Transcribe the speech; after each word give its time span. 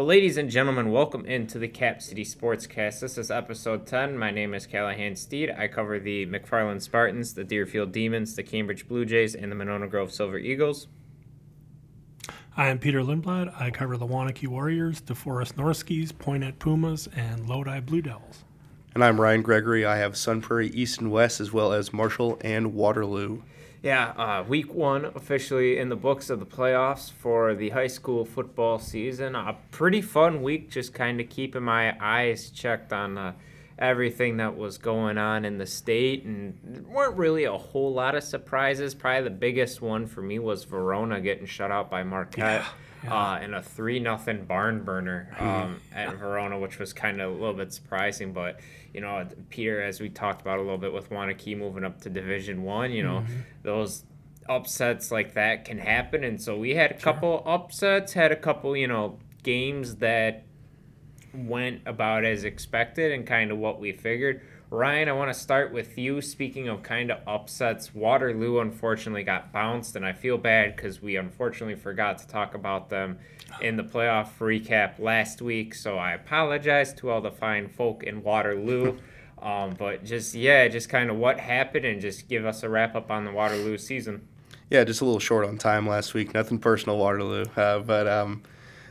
Well, 0.00 0.06
ladies 0.06 0.38
and 0.38 0.48
gentlemen, 0.48 0.92
welcome 0.92 1.26
into 1.26 1.58
the 1.58 1.68
Cap 1.68 2.00
City 2.00 2.24
Sportscast. 2.24 3.00
This 3.00 3.18
is 3.18 3.30
episode 3.30 3.86
10. 3.86 4.16
My 4.16 4.30
name 4.30 4.54
is 4.54 4.66
Calahan 4.66 5.14
Steed. 5.14 5.50
I 5.50 5.68
cover 5.68 6.00
the 6.00 6.24
McFarland 6.24 6.80
Spartans, 6.80 7.34
the 7.34 7.44
Deerfield 7.44 7.92
Demons, 7.92 8.34
the 8.34 8.42
Cambridge 8.42 8.88
Blue 8.88 9.04
Jays, 9.04 9.34
and 9.34 9.52
the 9.52 9.56
Monona 9.56 9.86
Grove 9.88 10.10
Silver 10.10 10.38
Eagles. 10.38 10.88
I 12.56 12.68
am 12.68 12.78
Peter 12.78 13.02
Lindblad. 13.02 13.52
I 13.60 13.70
cover 13.70 13.98
the 13.98 14.06
Waunakee 14.06 14.48
Warriors, 14.48 15.02
DeForest 15.02 15.56
Norskies, 15.56 16.14
Poynette 16.14 16.58
Pumas, 16.58 17.06
and 17.14 17.46
Lodi 17.46 17.80
Blue 17.80 18.00
Devils. 18.00 18.44
And 18.94 19.04
I'm 19.04 19.20
Ryan 19.20 19.42
Gregory. 19.42 19.84
I 19.84 19.98
have 19.98 20.16
Sun 20.16 20.40
Prairie 20.40 20.70
East 20.70 21.02
and 21.02 21.12
West, 21.12 21.40
as 21.40 21.52
well 21.52 21.74
as 21.74 21.92
Marshall 21.92 22.38
and 22.40 22.72
Waterloo. 22.72 23.42
Yeah, 23.82 24.08
uh, 24.10 24.44
week 24.46 24.74
one 24.74 25.06
officially 25.06 25.78
in 25.78 25.88
the 25.88 25.96
books 25.96 26.28
of 26.28 26.38
the 26.38 26.46
playoffs 26.46 27.10
for 27.10 27.54
the 27.54 27.70
high 27.70 27.86
school 27.86 28.26
football 28.26 28.78
season. 28.78 29.34
A 29.34 29.56
pretty 29.70 30.02
fun 30.02 30.42
week, 30.42 30.70
just 30.70 30.92
kind 30.92 31.18
of 31.18 31.30
keeping 31.30 31.62
my 31.62 31.96
eyes 31.98 32.50
checked 32.50 32.92
on 32.92 33.16
uh, 33.16 33.32
everything 33.78 34.36
that 34.36 34.54
was 34.54 34.76
going 34.76 35.16
on 35.16 35.46
in 35.46 35.56
the 35.56 35.64
state, 35.64 36.24
and 36.24 36.86
weren't 36.86 37.16
really 37.16 37.44
a 37.44 37.56
whole 37.56 37.94
lot 37.94 38.14
of 38.14 38.22
surprises. 38.22 38.94
Probably 38.94 39.24
the 39.24 39.30
biggest 39.30 39.80
one 39.80 40.06
for 40.06 40.20
me 40.20 40.38
was 40.38 40.64
Verona 40.64 41.18
getting 41.18 41.46
shut 41.46 41.70
out 41.70 41.90
by 41.90 42.02
Marquette. 42.02 42.60
Yeah, 42.60 42.68
yeah. 43.04 43.14
Uh, 43.14 43.40
in 43.40 43.54
a 43.54 43.62
three 43.62 43.98
nothing 43.98 44.44
barn 44.44 44.84
burner 44.84 45.34
um, 45.38 45.80
at 45.94 46.16
Verona, 46.16 46.58
which 46.58 46.78
was 46.78 46.92
kind 46.92 47.20
of 47.20 47.30
a 47.30 47.34
little 47.34 47.54
bit 47.54 47.72
surprising. 47.72 48.32
But 48.32 48.60
you 48.92 49.00
know, 49.00 49.26
Peter, 49.48 49.82
as 49.82 50.00
we 50.00 50.08
talked 50.08 50.40
about 50.40 50.58
a 50.58 50.62
little 50.62 50.78
bit 50.78 50.92
with 50.92 51.10
Waunakee 51.10 51.56
moving 51.56 51.84
up 51.84 52.00
to 52.02 52.10
Division 52.10 52.62
One, 52.62 52.92
you 52.92 53.02
know, 53.02 53.24
those 53.62 54.04
upsets 54.48 55.10
like 55.10 55.34
that 55.34 55.64
can 55.64 55.78
happen, 55.78 56.24
and 56.24 56.40
so 56.40 56.56
we 56.56 56.74
had 56.74 56.90
a 56.90 56.98
couple 56.98 57.42
upsets, 57.46 58.12
had 58.12 58.32
a 58.32 58.36
couple, 58.36 58.76
you 58.76 58.88
know, 58.88 59.18
games 59.42 59.96
that 59.96 60.44
went 61.32 61.80
about 61.86 62.24
as 62.24 62.44
expected 62.44 63.12
and 63.12 63.26
kind 63.26 63.50
of 63.50 63.58
what 63.58 63.80
we 63.80 63.92
figured. 63.92 64.40
Ryan, 64.72 65.08
I 65.08 65.12
want 65.12 65.32
to 65.32 65.38
start 65.38 65.72
with 65.72 65.98
you. 65.98 66.22
Speaking 66.22 66.68
of 66.68 66.84
kind 66.84 67.10
of 67.10 67.18
upsets, 67.26 67.92
Waterloo 67.92 68.60
unfortunately 68.60 69.24
got 69.24 69.52
bounced, 69.52 69.96
and 69.96 70.06
I 70.06 70.12
feel 70.12 70.38
bad 70.38 70.76
because 70.76 71.02
we 71.02 71.16
unfortunately 71.16 71.74
forgot 71.74 72.18
to 72.18 72.28
talk 72.28 72.54
about 72.54 72.88
them 72.88 73.18
in 73.60 73.76
the 73.76 73.82
playoff 73.82 74.28
recap 74.38 75.00
last 75.00 75.42
week. 75.42 75.74
So 75.74 75.98
I 75.98 76.12
apologize 76.12 76.94
to 76.94 77.10
all 77.10 77.20
the 77.20 77.32
fine 77.32 77.68
folk 77.68 78.04
in 78.04 78.22
Waterloo. 78.22 78.98
Um, 79.42 79.74
but 79.78 80.04
just, 80.04 80.34
yeah, 80.34 80.68
just 80.68 80.90
kind 80.90 81.08
of 81.08 81.16
what 81.16 81.40
happened 81.40 81.86
and 81.86 81.98
just 81.98 82.28
give 82.28 82.44
us 82.44 82.62
a 82.62 82.68
wrap 82.68 82.94
up 82.94 83.10
on 83.10 83.24
the 83.24 83.32
Waterloo 83.32 83.78
season. 83.78 84.28
Yeah, 84.68 84.84
just 84.84 85.00
a 85.00 85.06
little 85.06 85.18
short 85.18 85.46
on 85.46 85.56
time 85.56 85.88
last 85.88 86.12
week. 86.12 86.34
Nothing 86.34 86.58
personal, 86.58 86.98
Waterloo. 86.98 87.46
Uh, 87.56 87.78
but 87.78 88.06
um, 88.06 88.42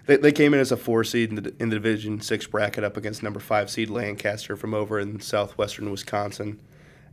they, 0.09 0.17
they 0.17 0.31
came 0.31 0.55
in 0.55 0.59
as 0.59 0.71
a 0.71 0.77
four 0.77 1.03
seed 1.03 1.29
in 1.29 1.35
the, 1.35 1.53
in 1.59 1.69
the 1.69 1.75
Division 1.75 2.19
Six 2.19 2.47
bracket 2.47 2.83
up 2.83 2.97
against 2.97 3.21
number 3.21 3.39
five 3.39 3.69
seed 3.69 3.91
Lancaster 3.91 4.57
from 4.57 4.73
over 4.73 4.99
in 4.99 5.19
southwestern 5.19 5.91
Wisconsin. 5.91 6.59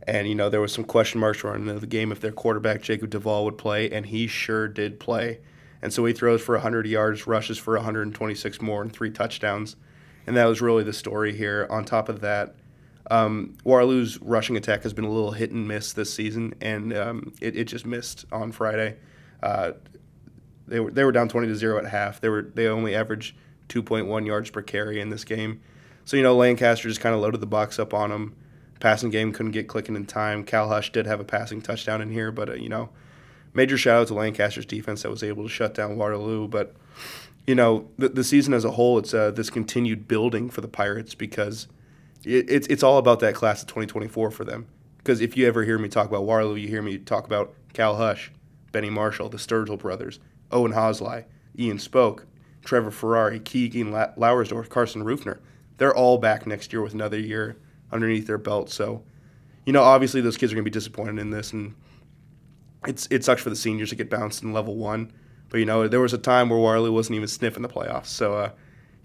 And, 0.07 0.27
you 0.27 0.33
know, 0.33 0.49
there 0.49 0.61
was 0.61 0.73
some 0.73 0.83
question 0.83 1.19
marks 1.19 1.43
around 1.43 1.67
the 1.67 1.85
game 1.85 2.11
if 2.11 2.21
their 2.21 2.31
quarterback, 2.31 2.81
Jacob 2.81 3.11
Duvall, 3.11 3.45
would 3.45 3.57
play, 3.57 3.91
and 3.91 4.07
he 4.07 4.25
sure 4.25 4.67
did 4.67 4.99
play. 4.99 5.39
And 5.81 5.93
so 5.93 6.03
he 6.05 6.13
throws 6.13 6.41
for 6.41 6.55
100 6.55 6.87
yards, 6.87 7.27
rushes 7.27 7.59
for 7.59 7.75
126 7.75 8.61
more, 8.61 8.81
and 8.81 8.91
three 8.91 9.11
touchdowns. 9.11 9.75
And 10.25 10.35
that 10.35 10.45
was 10.45 10.59
really 10.59 10.83
the 10.83 10.93
story 10.93 11.37
here. 11.37 11.67
On 11.69 11.85
top 11.85 12.09
of 12.09 12.21
that, 12.21 12.55
um, 13.11 13.57
rushing 13.63 14.57
attack 14.57 14.81
has 14.83 14.93
been 14.93 15.05
a 15.05 15.11
little 15.11 15.33
hit 15.33 15.51
and 15.51 15.67
miss 15.67 15.93
this 15.93 16.11
season, 16.11 16.55
and 16.61 16.97
um, 16.97 17.33
it, 17.41 17.55
it 17.55 17.65
just 17.65 17.85
missed 17.85 18.25
on 18.31 18.51
Friday. 18.51 18.95
Uh, 19.43 19.73
they 20.67 20.79
were 20.79 20.91
they 20.91 21.03
were 21.03 21.11
down 21.11 21.29
20 21.29 21.47
to 21.47 21.55
zero 21.55 21.77
at 21.77 21.85
half. 21.85 22.21
They 22.21 22.29
were 22.29 22.41
they 22.41 22.67
only 22.67 22.95
averaged 22.95 23.35
2.1 23.69 24.25
yards 24.25 24.49
per 24.49 24.61
carry 24.61 24.99
in 24.99 25.09
this 25.09 25.23
game. 25.23 25.61
So 26.05 26.17
you 26.17 26.23
know 26.23 26.35
Lancaster 26.35 26.87
just 26.87 27.01
kind 27.01 27.15
of 27.15 27.21
loaded 27.21 27.41
the 27.41 27.47
box 27.47 27.79
up 27.79 27.93
on 27.93 28.09
them. 28.09 28.35
Passing 28.79 29.09
game 29.09 29.31
couldn't 29.33 29.53
get 29.53 29.67
clicking 29.67 29.95
in 29.95 30.05
time. 30.05 30.43
Cal 30.43 30.69
Hush 30.69 30.91
did 30.91 31.07
have 31.07 31.19
a 31.19 31.23
passing 31.23 31.61
touchdown 31.61 32.01
in 32.01 32.11
here, 32.11 32.31
but 32.31 32.49
uh, 32.49 32.53
you 32.53 32.69
know, 32.69 32.89
major 33.53 33.77
shout 33.77 34.01
out 34.01 34.07
to 34.07 34.13
Lancaster's 34.13 34.65
defense 34.65 35.01
that 35.01 35.09
was 35.09 35.23
able 35.23 35.43
to 35.43 35.49
shut 35.49 35.73
down 35.73 35.97
Waterloo. 35.97 36.47
But 36.47 36.75
you 37.47 37.55
know 37.55 37.89
the, 37.97 38.09
the 38.09 38.23
season 38.23 38.53
as 38.53 38.65
a 38.65 38.71
whole, 38.71 38.99
it's 38.99 39.13
uh, 39.13 39.31
this 39.31 39.49
continued 39.49 40.07
building 40.07 40.49
for 40.49 40.61
the 40.61 40.67
Pirates 40.67 41.15
because 41.15 41.67
it, 42.23 42.49
it's 42.49 42.67
it's 42.67 42.83
all 42.83 42.97
about 42.97 43.19
that 43.21 43.35
class 43.35 43.61
of 43.61 43.67
2024 43.67 44.31
for 44.31 44.43
them. 44.43 44.67
Because 44.97 45.21
if 45.21 45.37
you 45.37 45.47
ever 45.47 45.63
hear 45.63 45.79
me 45.79 45.87
talk 45.87 46.07
about 46.07 46.25
Waterloo, 46.25 46.55
you 46.55 46.67
hear 46.67 46.81
me 46.81 46.97
talk 46.97 47.25
about 47.25 47.53
Cal 47.73 47.95
Hush, 47.95 48.31
Benny 48.73 48.89
Marshall, 48.89 49.29
the 49.29 49.37
Sturgill 49.37 49.79
brothers, 49.79 50.19
Owen 50.51 50.73
Hosley, 50.73 51.25
Ian 51.57 51.79
Spoke, 51.79 52.25
Trevor 52.63 52.91
Ferrari, 52.91 53.39
Keegan 53.39 53.91
La- 53.91 54.13
Carson 54.69 55.03
Rufner. 55.03 55.39
They're 55.77 55.95
all 55.95 56.17
back 56.17 56.47
next 56.47 56.73
year 56.73 56.81
with 56.81 56.93
another 56.93 57.19
year 57.19 57.57
underneath 57.91 58.27
their 58.27 58.37
belt. 58.37 58.69
So, 58.69 59.03
you 59.65 59.73
know, 59.73 59.83
obviously 59.83 60.21
those 60.21 60.37
kids 60.37 60.51
are 60.51 60.55
going 60.55 60.65
to 60.65 60.69
be 60.69 60.73
disappointed 60.73 61.19
in 61.19 61.29
this, 61.29 61.53
and 61.53 61.75
it's 62.85 63.07
it 63.11 63.23
sucks 63.23 63.41
for 63.41 63.49
the 63.49 63.55
seniors 63.55 63.89
to 63.89 63.95
get 63.95 64.09
bounced 64.09 64.43
in 64.43 64.53
level 64.53 64.75
one. 64.75 65.11
But 65.49 65.59
you 65.59 65.65
know, 65.65 65.87
there 65.87 65.99
was 65.99 66.13
a 66.13 66.17
time 66.17 66.49
where 66.49 66.59
Waterloo 66.59 66.91
wasn't 66.91 67.15
even 67.15 67.27
sniffing 67.27 67.63
the 67.63 67.69
playoffs. 67.69 68.07
So, 68.07 68.33
uh, 68.33 68.51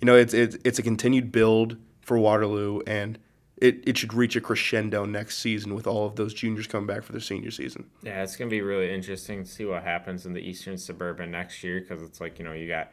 you 0.00 0.06
know, 0.06 0.16
it's 0.16 0.34
it's 0.34 0.56
it's 0.64 0.78
a 0.78 0.82
continued 0.82 1.30
build 1.30 1.76
for 2.00 2.18
Waterloo, 2.18 2.80
and 2.86 3.18
it, 3.62 3.80
it 3.86 3.96
should 3.96 4.12
reach 4.12 4.34
a 4.34 4.40
crescendo 4.40 5.04
next 5.04 5.38
season 5.38 5.72
with 5.72 5.86
all 5.86 6.04
of 6.04 6.16
those 6.16 6.34
juniors 6.34 6.66
coming 6.66 6.88
back 6.88 7.04
for 7.04 7.12
their 7.12 7.20
senior 7.20 7.52
season. 7.52 7.88
Yeah, 8.02 8.24
it's 8.24 8.34
gonna 8.34 8.50
be 8.50 8.60
really 8.60 8.92
interesting 8.92 9.44
to 9.44 9.48
see 9.48 9.64
what 9.64 9.84
happens 9.84 10.26
in 10.26 10.32
the 10.32 10.40
Eastern 10.40 10.76
Suburban 10.76 11.30
next 11.30 11.62
year 11.62 11.80
because 11.80 12.02
it's 12.02 12.20
like 12.20 12.40
you 12.40 12.44
know 12.44 12.52
you 12.52 12.66
got 12.66 12.90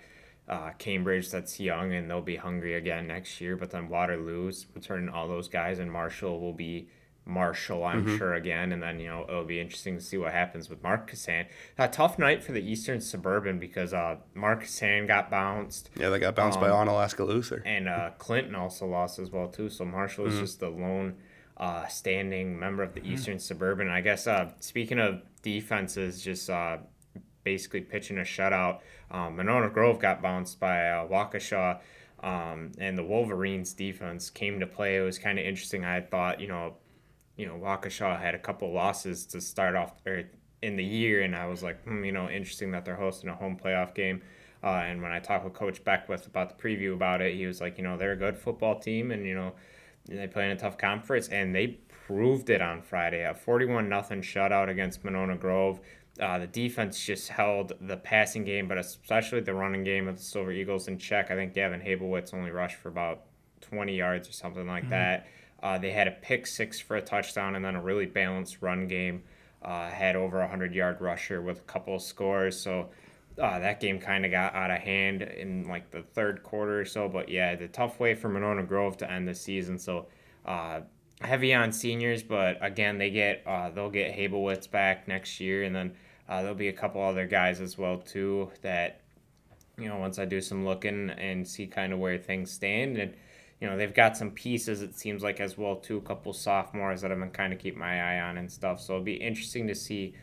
uh, 0.48 0.70
Cambridge 0.78 1.32
that's 1.32 1.60
young 1.60 1.94
and 1.94 2.08
they'll 2.08 2.22
be 2.22 2.36
hungry 2.36 2.76
again 2.76 3.08
next 3.08 3.42
year, 3.42 3.56
but 3.56 3.72
then 3.72 3.90
Waterloo's 3.90 4.68
returning 4.76 5.10
all 5.10 5.28
those 5.28 5.48
guys 5.48 5.80
and 5.80 5.92
Marshall 5.92 6.40
will 6.40 6.54
be 6.54 6.88
Marshall, 7.30 7.86
I'm 7.86 8.18
sure 8.18 8.34
again, 8.34 8.72
and 8.72 8.82
then 8.82 9.00
you 9.00 9.08
know 9.08 9.26
it'll 9.30 9.46
be 9.46 9.60
interesting 9.62 9.96
to 9.96 10.02
see 10.04 10.18
what 10.18 10.34
happens 10.34 10.70
with 10.70 10.82
Markesan. 10.82 11.46
A 11.78 11.88
tough 11.88 12.18
night 12.18 12.44
for 12.44 12.52
the 12.52 12.62
Eastern 12.62 13.00
Suburban 13.00 13.60
because 13.60 13.94
uh, 13.94 14.18
Markesan 14.36 15.08
got 15.08 15.30
bounced. 15.30 15.90
Yeah, 15.96 16.10
they 16.10 16.20
got 16.20 16.36
bounced 16.36 16.60
by 16.60 16.70
Um, 16.70 16.88
Onalaska 16.88 17.26
Luther. 17.26 17.62
And 17.66 17.88
uh, 17.88 18.12
Clinton 18.18 18.56
also 18.56 18.86
lost 18.88 19.20
as 19.20 19.30
well 19.30 19.48
too. 19.48 19.70
So 19.70 19.86
Marshall 19.86 20.26
is 20.26 20.40
just 20.40 20.60
the 20.60 20.70
lone 20.70 21.16
uh, 21.58 21.86
standing 21.88 22.60
member 22.60 22.84
of 22.84 22.94
the 22.94 23.06
Eastern 23.08 23.38
Suburban. 23.40 23.90
I 23.90 24.02
guess 24.02 24.26
uh, 24.28 24.50
speaking 24.60 25.00
of 25.00 25.22
defenses, 25.44 26.22
just 26.22 26.50
uh, 26.50 26.78
basically 27.44 27.82
pitching 27.82 28.18
a 28.18 28.22
shutout. 28.22 28.80
Um, 29.12 29.36
Monona 29.36 29.70
Grove 29.70 30.00
got 30.00 30.22
bounced 30.22 30.60
by 30.60 30.90
uh, 30.90 31.08
Waukesha. 31.08 31.80
Um, 32.22 32.74
and 32.78 32.98
the 32.98 33.04
Wolverines 33.04 33.72
defense 33.72 34.30
came 34.30 34.60
to 34.60 34.68
play. 34.68 34.98
It 34.98 35.02
was 35.02 35.18
kind 35.18 35.40
of 35.40 35.46
interesting. 35.46 35.86
I 35.86 36.02
thought, 36.02 36.42
you 36.42 36.50
know, 36.50 36.74
you 37.40 37.46
know, 37.46 37.56
Waukesha 37.56 38.20
had 38.20 38.36
a 38.36 38.40
couple 38.40 38.74
losses 38.74 39.26
to 39.28 39.40
start 39.40 39.74
off 39.74 39.94
or 40.06 40.26
in 40.62 40.76
the 40.76 40.84
year, 40.84 41.22
and 41.22 41.34
I 41.34 41.48
was 41.48 41.64
like, 41.64 41.82
hmm, 41.86 42.04
you 42.04 42.12
know, 42.12 42.30
interesting 42.30 42.72
that 42.72 42.84
they're 42.84 42.98
hosting 42.98 43.30
a 43.30 43.34
home 43.34 43.58
playoff 43.58 43.96
game. 43.96 44.22
Uh, 44.62 44.84
and 44.86 45.02
when 45.02 45.14
I 45.14 45.20
talked 45.20 45.46
with 45.46 45.54
Coach 45.54 45.82
Beckwith 45.86 46.28
about 46.28 46.50
the 46.50 46.62
preview 46.62 46.94
about 46.94 47.22
it, 47.22 47.34
he 47.36 47.46
was 47.46 47.62
like, 47.62 47.78
you 47.78 47.84
know, 47.86 47.96
they're 47.96 48.12
a 48.12 48.18
good 48.18 48.38
football 48.38 48.78
team, 48.78 49.12
and 49.12 49.26
you 49.26 49.36
know, 49.36 49.54
they 50.06 50.28
play 50.28 50.46
in 50.46 50.52
a 50.52 50.58
tough 50.58 50.78
conference, 50.78 51.30
and 51.30 51.56
they 51.56 51.80
proved 52.08 52.50
it 52.50 52.62
on 52.62 52.82
Friday. 52.82 53.24
A 53.24 53.34
forty-one 53.34 53.88
nothing 53.88 54.22
shutout 54.22 54.68
against 54.68 55.06
Monona 55.06 55.38
Grove. 55.38 55.80
Uh, 56.20 56.40
the 56.40 56.48
defense 56.48 57.02
just 57.06 57.30
held 57.30 57.72
the 57.80 57.96
passing 57.96 58.44
game, 58.44 58.68
but 58.68 58.78
especially 58.78 59.40
the 59.40 59.54
running 59.54 59.86
game 59.86 60.10
of 60.10 60.18
the 60.18 60.24
Silver 60.24 60.52
Eagles 60.52 60.90
in 60.90 60.98
check. 60.98 61.32
I 61.32 61.36
think 61.36 61.54
Gavin 61.54 61.80
Hablewitz 61.80 62.34
only 62.34 62.52
rushed 62.52 62.76
for 62.76 62.90
about 62.90 63.22
20 63.62 63.96
yards 63.96 64.28
or 64.28 64.34
something 64.34 64.68
like 64.68 64.90
that. 64.90 65.28
Uh, 65.62 65.78
they 65.78 65.92
had 65.92 66.08
a 66.08 66.12
pick 66.12 66.48
six 66.48 66.80
for 66.80 66.96
a 66.96 67.02
touchdown 67.02 67.56
and 67.56 67.64
then 67.64 67.76
a 67.76 67.82
really 67.82 68.06
balanced 68.06 68.58
run 68.62 68.88
game. 68.88 69.24
Uh, 69.62 69.90
had 69.90 70.16
over 70.16 70.38
a 70.38 70.44
100 70.44 70.74
yard 70.74 71.02
rusher 71.02 71.42
with 71.42 71.60
a 71.60 71.64
couple 71.64 71.96
of 71.96 72.02
scores. 72.02 72.58
So 72.58 72.90
uh, 73.38 73.60
that 73.60 73.80
game 73.80 74.00
kind 74.00 74.26
of 74.26 74.32
got 74.32 74.56
out 74.56 74.72
of 74.72 74.80
hand 74.80 75.22
in 75.22 75.68
like 75.68 75.92
the 75.92 76.02
third 76.02 76.44
quarter 76.44 76.80
or 76.80 76.86
so. 76.86 77.10
But 77.10 77.30
yeah, 77.30 77.56
the 77.56 77.68
tough 77.68 78.00
way 78.00 78.16
for 78.16 78.30
Monona 78.30 78.64
Grove 78.64 78.98
to 78.98 79.12
end 79.12 79.28
the 79.28 79.36
season. 79.36 79.78
So 79.78 80.08
uh, 80.46 80.82
heavy 81.22 81.54
on 81.54 81.72
seniors, 81.72 82.24
but 82.24 82.58
again, 82.62 82.98
they 82.98 83.10
get 83.10 83.44
uh, 83.46 83.70
they'll 83.70 83.90
get 83.90 84.16
Hablewitz 84.16 84.70
back 84.70 85.08
next 85.08 85.40
year, 85.40 85.64
and 85.64 85.76
then 85.76 85.94
uh, 86.28 86.42
there'll 86.42 86.56
be 86.56 86.70
a 86.70 86.74
couple 86.74 87.02
other 87.02 87.26
guys 87.26 87.60
as 87.62 87.78
well 87.78 87.98
too 87.98 88.50
that 88.62 89.02
you 89.78 89.88
know 89.88 89.98
once 89.98 90.20
I 90.20 90.26
do 90.26 90.42
some 90.42 90.66
looking 90.66 91.10
and 91.10 91.48
see 91.48 91.68
kind 91.68 91.94
of 91.94 92.00
where 92.00 92.18
things 92.18 92.52
stand 92.52 92.98
and. 92.98 93.14
You 93.60 93.68
know 93.70 93.78
they've 93.78 93.94
got 93.94 94.16
some 94.16 94.32
pieces. 94.32 94.82
It 94.82 94.96
seems 94.96 95.22
like 95.22 95.40
as 95.40 95.58
well 95.58 95.76
too. 95.76 95.98
A 95.98 96.02
couple 96.02 96.32
sophomores 96.34 97.02
that 97.02 97.12
I've 97.12 97.20
been 97.20 97.32
kind 97.32 97.54
of 97.54 97.60
keep 97.60 97.76
my 97.76 98.02
eye 98.02 98.22
on 98.22 98.38
and 98.38 98.52
stuff. 98.52 98.80
So 98.80 98.94
it'll 98.94 99.04
be 99.04 99.16
interesting 99.16 99.68
to 99.68 99.76
see 99.76 100.14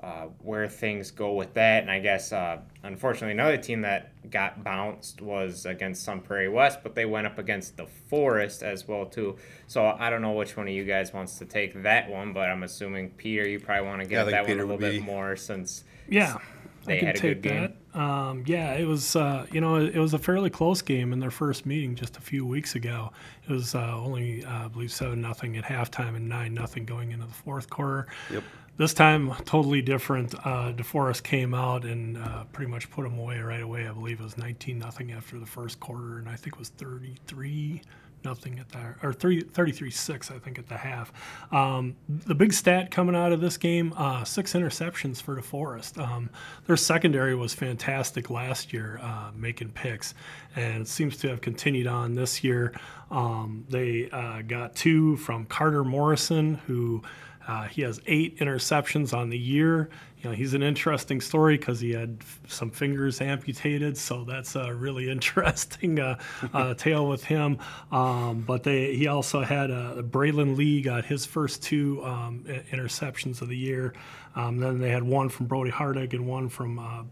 uh, 0.00 0.26
where 0.42 0.68
things 0.68 1.10
go 1.10 1.32
with 1.32 1.54
that. 1.54 1.82
And 1.82 1.90
I 1.90 1.98
guess, 1.98 2.30
uh, 2.32 2.58
unfortunately, 2.82 3.32
another 3.32 3.56
team 3.56 3.80
that 3.82 4.12
got 4.30 4.62
bounced 4.62 5.22
was 5.22 5.64
against 5.66 6.04
Sun 6.04 6.20
Prairie 6.20 6.48
West, 6.48 6.80
but 6.82 6.94
they 6.94 7.06
went 7.06 7.26
up 7.26 7.38
against 7.38 7.76
DeForest 7.78 8.62
as 8.62 8.86
well 8.86 9.06
too. 9.06 9.36
So 9.66 9.86
I 9.86 10.10
don't 10.10 10.20
know 10.20 10.32
which 10.32 10.56
one 10.56 10.68
of 10.68 10.74
you 10.74 10.84
guys 10.84 11.12
wants 11.12 11.38
to 11.38 11.46
take 11.46 11.82
that 11.84 12.10
one, 12.10 12.32
but 12.32 12.50
I'm 12.50 12.62
assuming 12.64 13.10
Peter, 13.10 13.48
you 13.48 13.58
probably 13.60 13.86
want 13.86 14.02
to 14.02 14.08
get 14.08 14.26
think 14.26 14.32
that 14.32 14.46
Peter 14.46 14.66
one 14.66 14.68
a 14.68 14.72
would 14.72 14.82
little 14.82 14.98
bit 15.00 15.02
more 15.04 15.36
since 15.36 15.84
Yeah, 16.08 16.38
They 16.84 16.96
I 16.96 16.98
can 16.98 17.06
had 17.06 17.16
a 17.16 17.18
take 17.20 17.42
good 17.42 17.42
game. 17.42 17.73
Um, 17.94 18.42
yeah, 18.46 18.74
it 18.74 18.86
was. 18.86 19.14
Uh, 19.14 19.46
you 19.52 19.60
know, 19.60 19.76
it, 19.76 19.96
was 19.96 20.14
a 20.14 20.18
fairly 20.18 20.50
close 20.50 20.82
game 20.82 21.12
in 21.12 21.20
their 21.20 21.30
first 21.30 21.64
meeting 21.64 21.94
just 21.94 22.16
a 22.16 22.20
few 22.20 22.44
weeks 22.44 22.74
ago. 22.74 23.12
It 23.48 23.52
was 23.52 23.74
uh, 23.74 23.96
only, 23.96 24.44
uh, 24.44 24.64
I 24.64 24.68
believe, 24.68 24.90
seven 24.92 25.20
nothing 25.20 25.56
at 25.56 25.64
halftime 25.64 26.16
and 26.16 26.28
nine 26.28 26.54
nothing 26.54 26.84
going 26.84 27.12
into 27.12 27.26
the 27.26 27.32
fourth 27.32 27.70
quarter. 27.70 28.08
Yep. 28.32 28.42
This 28.76 28.92
time, 28.92 29.32
totally 29.44 29.82
different. 29.82 30.34
Uh, 30.34 30.72
DeForest 30.72 31.22
came 31.22 31.54
out 31.54 31.84
and 31.84 32.18
uh, 32.18 32.42
pretty 32.52 32.68
much 32.68 32.90
put 32.90 33.04
them 33.04 33.16
away 33.16 33.38
right 33.38 33.62
away. 33.62 33.86
I 33.86 33.92
believe 33.92 34.18
it 34.18 34.24
was 34.24 34.36
19 34.36 34.80
nothing 34.80 35.12
after 35.12 35.38
the 35.38 35.46
first 35.46 35.78
quarter, 35.78 36.18
and 36.18 36.28
I 36.28 36.34
think 36.34 36.56
it 36.56 36.58
was 36.58 36.70
33 36.70 37.82
nothing 38.24 38.58
at 38.58 38.68
that, 38.70 38.96
or 39.02 39.12
33 39.12 39.90
6 39.90 40.30
I 40.30 40.38
think 40.38 40.58
at 40.58 40.68
the 40.68 40.76
half. 40.76 41.12
Um, 41.52 41.96
the 42.08 42.34
big 42.34 42.52
stat 42.52 42.90
coming 42.90 43.14
out 43.14 43.32
of 43.32 43.40
this 43.40 43.56
game: 43.56 43.92
uh, 43.96 44.24
six 44.24 44.54
interceptions 44.54 45.20
for 45.20 45.36
DeForest. 45.36 45.98
Um, 45.98 46.30
their 46.66 46.76
secondary 46.76 47.34
was 47.34 47.54
fantastic 47.54 48.30
last 48.30 48.72
year, 48.72 48.98
uh, 49.02 49.30
making 49.34 49.70
picks, 49.70 50.14
and 50.56 50.82
it 50.82 50.88
seems 50.88 51.16
to 51.18 51.28
have 51.28 51.40
continued 51.40 51.86
on 51.86 52.14
this 52.14 52.42
year. 52.42 52.72
Um, 53.10 53.64
they 53.68 54.10
uh, 54.10 54.42
got 54.42 54.74
two 54.74 55.16
from 55.16 55.46
Carter 55.46 55.84
Morrison, 55.84 56.56
who 56.66 57.02
uh, 57.46 57.64
he 57.64 57.82
has 57.82 58.00
eight 58.06 58.38
interceptions 58.38 59.12
on 59.12 59.30
the 59.30 59.38
year. 59.38 59.90
You 60.22 60.30
know, 60.30 60.36
he's 60.36 60.54
an 60.54 60.62
interesting 60.62 61.20
story 61.20 61.58
because 61.58 61.80
he 61.80 61.92
had 61.92 62.18
some 62.48 62.70
fingers 62.70 63.20
amputated, 63.20 63.96
so 63.98 64.24
that's 64.24 64.56
a 64.56 64.72
really 64.72 65.10
interesting 65.16 66.00
uh, 66.00 66.18
uh, 66.54 66.74
tale 66.74 67.08
with 67.08 67.24
him. 67.24 67.58
Um, 67.92 68.40
but 68.40 68.62
they, 68.62 68.96
he 68.96 69.06
also 69.06 69.42
had 69.42 69.70
Braylon 69.70 70.56
Lee 70.56 70.80
got 70.80 71.04
his 71.04 71.26
first 71.26 71.62
two 71.62 72.02
um, 72.04 72.44
interceptions 72.72 73.42
of 73.42 73.48
the 73.48 73.56
year. 73.56 73.94
Um, 74.36 74.58
then 74.58 74.78
they 74.80 74.90
had 74.90 75.02
one 75.02 75.28
from 75.28 75.46
Brody 75.46 75.70
Hardig 75.70 76.12
and 76.12 76.26
one 76.26 76.48
from 76.48 76.78
uh, 76.78 77.02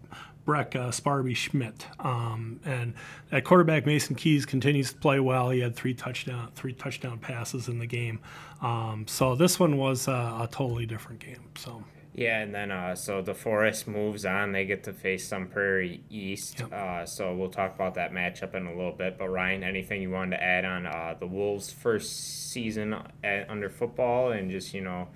Breck 0.44 0.74
uh, 0.74 0.90
Sparby 0.90 1.34
Schmidt. 1.34 1.86
Um, 2.00 2.60
and 2.64 2.94
at 3.30 3.44
quarterback, 3.44 3.86
Mason 3.86 4.16
Keys 4.16 4.44
continues 4.44 4.92
to 4.92 4.98
play 4.98 5.20
well. 5.20 5.50
He 5.50 5.60
had 5.60 5.76
three 5.76 5.94
touchdown 5.94 6.50
three 6.54 6.72
touchdown 6.72 7.18
passes 7.18 7.68
in 7.68 7.78
the 7.78 7.86
game. 7.86 8.20
Um, 8.60 9.06
so 9.06 9.34
this 9.34 9.58
one 9.58 9.76
was 9.76 10.08
uh, 10.08 10.40
a 10.42 10.48
totally 10.50 10.86
different 10.86 11.20
game. 11.20 11.50
So. 11.56 11.84
Yeah, 12.14 12.40
and 12.40 12.54
then 12.54 12.70
uh, 12.70 12.94
so 12.94 13.22
Forest 13.22 13.88
moves 13.88 14.26
on. 14.26 14.52
They 14.52 14.66
get 14.66 14.84
to 14.84 14.92
face 14.92 15.26
Sun 15.26 15.48
Prairie 15.48 16.02
East. 16.10 16.60
Yep. 16.60 16.72
Uh, 16.72 17.06
so 17.06 17.34
we'll 17.34 17.48
talk 17.48 17.74
about 17.74 17.94
that 17.94 18.12
matchup 18.12 18.54
in 18.54 18.66
a 18.66 18.74
little 18.74 18.92
bit. 18.92 19.16
But 19.18 19.30
Ryan, 19.30 19.64
anything 19.64 20.02
you 20.02 20.10
wanted 20.10 20.36
to 20.36 20.42
add 20.42 20.66
on 20.66 20.84
uh, 20.84 21.14
the 21.18 21.26
Wolves' 21.26 21.72
first 21.72 22.50
season 22.50 22.94
at, 23.24 23.48
under 23.48 23.70
football, 23.70 24.32
and 24.32 24.50
just 24.50 24.74
you 24.74 24.82
know, 24.82 25.08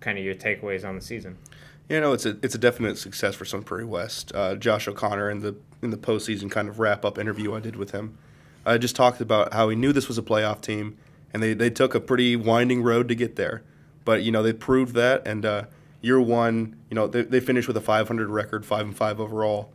kind 0.00 0.18
of 0.18 0.24
your 0.24 0.34
takeaways 0.34 0.84
on 0.86 0.96
the 0.96 1.00
season? 1.00 1.38
You 1.88 2.00
know, 2.00 2.12
it's 2.12 2.26
a 2.26 2.36
it's 2.42 2.54
a 2.54 2.58
definite 2.58 2.98
success 2.98 3.34
for 3.34 3.44
Sun 3.44 3.64
Prairie 3.64 3.84
West. 3.84 4.32
Uh, 4.34 4.54
Josh 4.54 4.88
O'Connor 4.88 5.30
in 5.30 5.40
the 5.40 5.56
in 5.82 5.90
the 5.90 5.96
postseason 5.96 6.50
kind 6.50 6.68
of 6.68 6.78
wrap 6.78 7.04
up 7.04 7.18
interview 7.18 7.54
I 7.54 7.60
did 7.60 7.76
with 7.76 7.90
him, 7.90 8.16
I 8.64 8.78
just 8.78 8.94
talked 8.94 9.20
about 9.20 9.52
how 9.52 9.68
he 9.68 9.76
knew 9.76 9.92
this 9.92 10.08
was 10.08 10.18
a 10.18 10.22
playoff 10.22 10.60
team, 10.60 10.96
and 11.32 11.42
they, 11.42 11.54
they 11.54 11.70
took 11.70 11.94
a 11.94 12.00
pretty 12.00 12.36
winding 12.36 12.82
road 12.82 13.08
to 13.08 13.14
get 13.14 13.36
there, 13.36 13.62
but 14.04 14.22
you 14.22 14.30
know 14.30 14.42
they 14.42 14.52
proved 14.52 14.94
that, 14.94 15.26
and 15.26 15.44
uh, 15.44 15.64
year 16.00 16.20
one, 16.20 16.76
you 16.88 16.94
know 16.94 17.06
they, 17.06 17.22
they 17.22 17.40
finished 17.40 17.66
with 17.66 17.76
a 17.76 17.80
500 17.80 18.28
record, 18.28 18.64
five 18.64 18.86
and 18.86 18.96
five 18.96 19.18
overall, 19.20 19.72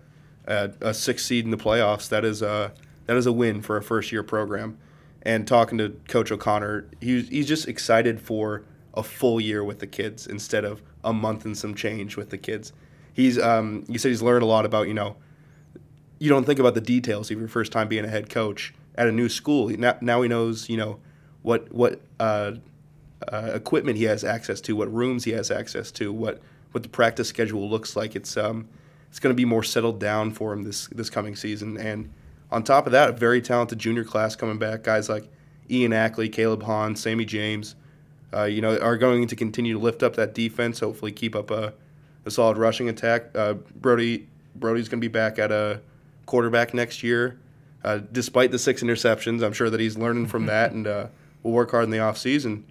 a 0.48 0.94
six 0.94 1.26
seed 1.26 1.44
in 1.44 1.52
the 1.52 1.58
playoffs. 1.58 2.08
That 2.08 2.24
is 2.24 2.42
a 2.42 2.72
that 3.06 3.18
is 3.18 3.26
a 3.26 3.34
win 3.34 3.62
for 3.62 3.78
a 3.78 3.84
first 3.84 4.12
year 4.12 4.24
program. 4.24 4.78
And 5.24 5.46
talking 5.46 5.78
to 5.80 6.00
Coach 6.08 6.32
O'Connor, 6.32 6.88
he's 7.02 7.28
he's 7.28 7.48
just 7.48 7.68
excited 7.68 8.22
for 8.22 8.64
a 8.98 9.04
full 9.04 9.40
year 9.40 9.64
with 9.64 9.80
the 9.80 9.88
kids 9.88 10.28
instead 10.28 10.66
of 10.66 10.82
a 11.04 11.14
month 11.14 11.46
and 11.46 11.58
some 11.58 11.76
change 11.76 12.18
with 12.18 12.32
the 12.32 12.38
kids. 12.38 12.74
He's 13.14 13.40
um, 13.40 13.86
he 13.88 13.98
said 13.98 14.10
he's 14.10 14.22
learned 14.22 14.44
a 14.44 14.48
lot 14.48 14.66
about 14.66 14.88
you 14.88 14.94
know 14.94 15.16
you 16.20 16.30
don't 16.30 16.46
think 16.46 16.60
about 16.60 16.74
the 16.74 16.82
details 16.82 17.30
of 17.32 17.40
your 17.40 17.48
first 17.48 17.72
time 17.72 17.88
being 17.88 18.04
a 18.04 18.10
head 18.10 18.30
coach 18.30 18.74
at 18.96 19.08
a 19.08 19.12
new 19.12 19.30
school. 19.30 19.70
Now, 19.70 19.98
now 20.02 20.22
he 20.22 20.28
knows 20.28 20.68
you 20.68 20.78
know 20.78 21.00
what 21.44 21.72
what 21.72 22.02
uh, 22.20 22.54
uh, 23.32 23.52
equipment 23.54 23.98
he 23.98 24.04
has 24.06 24.24
access 24.24 24.60
to, 24.62 24.76
what 24.76 24.92
rooms 24.94 25.24
he 25.24 25.32
has 25.32 25.52
access 25.52 25.92
to, 25.92 26.12
what 26.12 26.42
what 26.72 26.84
the 26.84 26.90
practice 26.90 27.30
schedule 27.30 27.70
looks 27.70 27.96
like. 27.96 28.16
It's 28.16 28.36
um, 28.36 28.68
it's 29.10 29.20
going 29.20 29.34
to 29.34 29.38
be 29.38 29.46
more 29.46 29.64
settled 29.64 30.00
down 30.00 30.32
for 30.32 30.54
him 30.54 30.64
this 30.64 30.88
this 30.88 31.10
coming 31.10 31.36
season. 31.36 31.78
And 31.78 32.12
on 32.52 32.64
top 32.64 32.86
of 32.86 32.92
that, 32.94 33.10
a 33.10 33.14
very 33.14 33.42
talented 33.42 33.80
junior 33.80 34.04
class 34.04 34.36
coming 34.36 34.58
back. 34.58 34.84
Guys 34.84 35.08
like 35.08 35.30
Ian 35.70 35.94
Ackley, 35.94 36.30
Caleb 36.30 36.64
Hahn, 36.64 36.96
Sammy 36.96 37.26
James 37.26 37.76
uh, 38.34 38.44
you 38.44 38.62
know, 38.62 38.78
are 38.80 38.98
going 38.98 39.28
to 39.28 39.36
continue 39.36 39.74
to 39.74 39.80
lift 39.80 40.04
up 40.04 40.16
that 40.16 40.34
defense. 40.34 40.80
Hopefully, 40.80 41.12
keep 41.12 41.36
up 41.36 41.52
a, 41.52 41.74
a 42.26 42.32
solid 42.32 42.58
rushing 42.58 42.90
attack. 42.90 43.36
Uh, 43.36 43.54
Brody 43.54 44.28
Brody's 44.56 44.90
going 44.90 45.00
to 45.00 45.08
be 45.08 45.12
back 45.12 45.40
at 45.40 45.52
a 45.52 45.82
quarterback 46.26 46.74
next 46.74 47.04
year, 47.04 47.40
uh, 47.84 48.00
despite 48.12 48.52
the 48.52 48.60
six 48.60 48.84
interceptions. 48.84 49.44
I'm 49.44 49.54
sure 49.54 49.70
that 49.70 49.80
he's 49.80 49.98
learning 49.98 50.28
from 50.28 50.46
that, 50.48 50.72
and 50.72 50.88
uh, 50.88 51.08
will 51.44 51.52
work 51.52 51.72
hard 51.72 51.86
in 51.86 51.90
the 51.92 52.00
off 52.00 52.18
season. 52.18 52.66